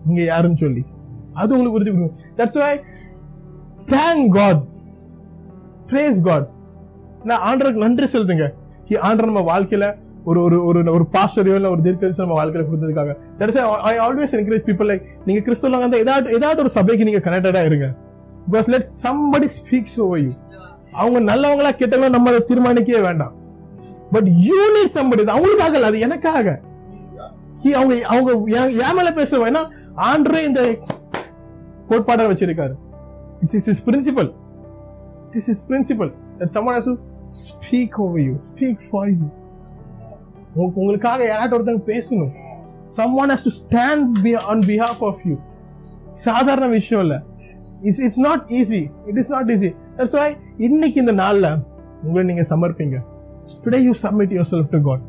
[0.05, 0.85] நீங்க யாருன்னு சொல்லி.
[1.33, 2.19] அது உங்களுக்கு உறுதி கொடுக்கும்.
[2.37, 2.81] That's why
[3.87, 4.65] thank god.
[5.87, 6.47] Praise god.
[7.25, 8.47] நான் ஆண்டருக்கு நன்றி செலுத்துங்க
[9.09, 9.87] ஆண்டர் நம்ம வாழ்க்கையில
[10.25, 13.13] ஒரு ஒரு ஒரு ஒரு பாஸ்டரையோ இல்லை ஒரு தீர்க்கதரிசி நம்ம வாழ்க்கையில கொடுத்ததுக்காக.
[13.39, 17.65] Teresa I always encourage people like நீங்க கிறிஸ்துவ வந்து ஏதாவது ஏதாவது ஒரு சபைக்கு நீங்க கனெக்டடா
[17.65, 17.89] இருங்க.
[18.51, 20.29] Because let somebody speaks over you
[20.93, 23.35] அவங்க நல்லவங்களா கெட்டவங்களா நம்ம அதை தீர்மானிக்கவே வேண்டாம்.
[24.13, 26.61] பட் யூ நீட் சம்படி அவங்களுக்காக இல்ல அது எனக்காக.
[27.79, 28.31] அவங்க அவங்க
[28.87, 29.63] என் மேல பேச வேணா
[29.97, 30.63] ஆண்டரே இந்த
[31.89, 32.75] கோட்பாடை வச்சிருக்காரு.
[33.41, 34.33] It's is is principle
[35.31, 36.97] this is principle that someone has to
[37.45, 39.27] speak over you speak for you.
[40.77, 42.33] உங்களுக்காக யாராட்ட ஒருத்தங்க பேசணும்?
[42.99, 45.37] Someone has to stand be on behalf of you.
[46.27, 47.17] சாதாரண விஷயம் இல்ல.
[47.89, 48.81] It's it's not easy
[49.11, 50.29] it is not easy that's why
[50.69, 51.49] இன்னைக்கு இந்த நாள்ல
[52.07, 52.97] உங்களை நீங்க சமர்ப்பீங்க.
[53.65, 55.05] Today you submit yourself to God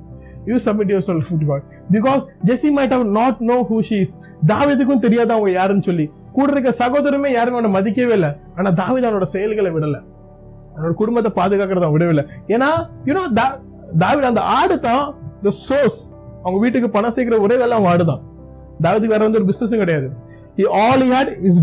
[0.52, 1.66] you submit yourself to God
[1.96, 4.14] because Jesse might have not know who she is
[4.52, 6.06] தாவீதுக்கும் தெரியாத அவங்க யாருன்னு சொல்லி.
[6.38, 8.32] கூட இருக்க சகோதரமே யாருமே அவனை மதிக்கவே இல்லை.
[8.56, 10.00] ஆனால் தாவீது அவனோட செயல்களை விடலை.
[10.80, 12.24] என்னோட குடும்பத்தை பாதுகாக்கிறத விடவில்லை.
[12.56, 12.70] ஏன்னா
[13.08, 13.24] யூனோ
[14.02, 15.06] தாவிட அந்த ஆடு தான்
[15.46, 16.00] த சோர்ஸ்
[16.44, 18.22] அவங்க வீட்டுக்கு பணம் சேர்க்கிற ஒரே வேலை அவங்க ஆடு தான்.
[18.84, 20.08] தாவீதுக்கு வேற வந்து ஒரு பிசினஸும் கிடையாது.
[20.62, 21.58] இ ஆல் he had is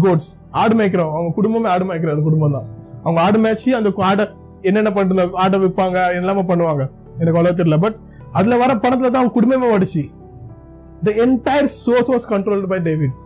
[0.63, 1.13] ஆடு மேய்க்கிறோம்.
[1.17, 2.67] அவங்க குடும்பமே ஆடு மேய்க்கிற அந்த குடும்பம் தான்.
[3.05, 4.25] அவங்க ஆடு மேய்ச்சி அந்த ஆடை
[4.69, 6.85] என்னென்ன பண்ணுறது ஆடை விற்பாங்க எல்லாமே பண்ணுவாங்க.
[7.21, 7.79] எனக்கு அவ்வளோ தெரியல.
[7.85, 7.99] பட்
[8.39, 10.03] அதில் வர பணத்தில் தான் அவங்க குடும்பமே ஓடிச்சு.
[11.07, 13.17] The entire source was controlled by David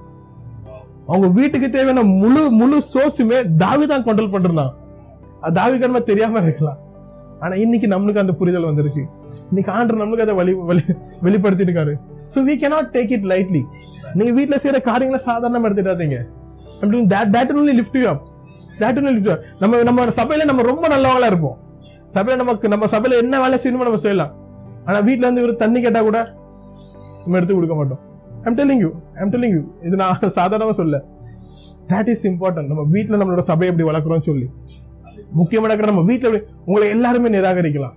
[1.13, 4.73] அவங்க வீட்டுக்கு தேவையான முழு முழு சோர்ஸுமே தாவி தான் கண்ட்ரோல் பண்ணிருந்தான்.
[5.43, 6.79] அது தாவி தெரியாம இருக்கலாம்.
[7.45, 9.03] ஆனா இன்னைக்கு நம்மளுக்கு அந்த புரிதல் வந்துருச்சு.
[9.51, 10.83] இன்னைக்கு ஆண்டர் நம்மளுக்கு அதை வழி வலி
[11.27, 11.95] வெளிப்படுத்திட்டு இருக்காரு
[12.33, 13.63] so we cannot take it lightly
[14.19, 16.19] நீங்க வீட்ல செய்யற காரியங்களை சாதாரணமா எடுத்துட்டாதீங்க
[16.83, 21.57] I'm doing that that will lift lift you நம்ம நம்ம சபையில நம்ம ரொம்ப நல்லவங்களா இருப்போம்.
[22.17, 24.33] சபையில நமக்கு நம்ம சபையில என்ன வேலை செய்யணுமோ நம்ம செய்யலாம்.
[24.87, 26.19] ஆனா வீட்ல இருந்து ஒரு தண்ணி கேட்டா கூட
[27.23, 28.01] நம்ம எடுத்து கொடுக்க மாட்டோம்.
[28.47, 28.91] I'm telling you
[29.23, 31.03] I'm telling you இது நான் சாதாரணமா சொல்ல.
[31.93, 34.49] தட் இஸ் இம்பார்ட்டன்ட் நம்ம வீட்டில் நம்மளோட சபையை எப்படி வளர்க்குறோம்னு சொல்லி.
[35.39, 37.97] முக்கியமான நம்ம வீட்டில் உங்களை எல்லாருமே நிராகரிக்கலாம்.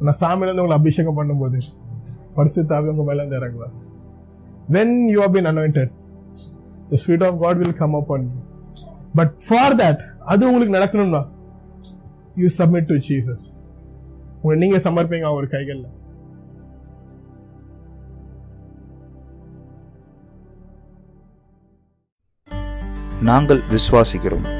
[0.00, 1.58] நான் சாமியிலேருந்து உங்களை அபிஷேகம் பண்ணும்போது
[2.36, 3.74] பரிசுத்தாவே உங்க மேல இருந்து இறங்குவார்.
[4.74, 5.90] When you have been anointed
[7.02, 8.38] spirit of God will come upon you.
[9.18, 9.94] But for
[10.24, 11.26] அது உங்களுக்கு நடக்கணும்னா
[12.36, 13.46] யூ சப்மிட் டு ஜீசஸ்
[14.42, 15.88] உங்களை நீங்க சமர்ப்பீங்க அவர் கைகளில்.
[23.22, 24.59] நாங்கள் விசுவாசிக்கிறோம்.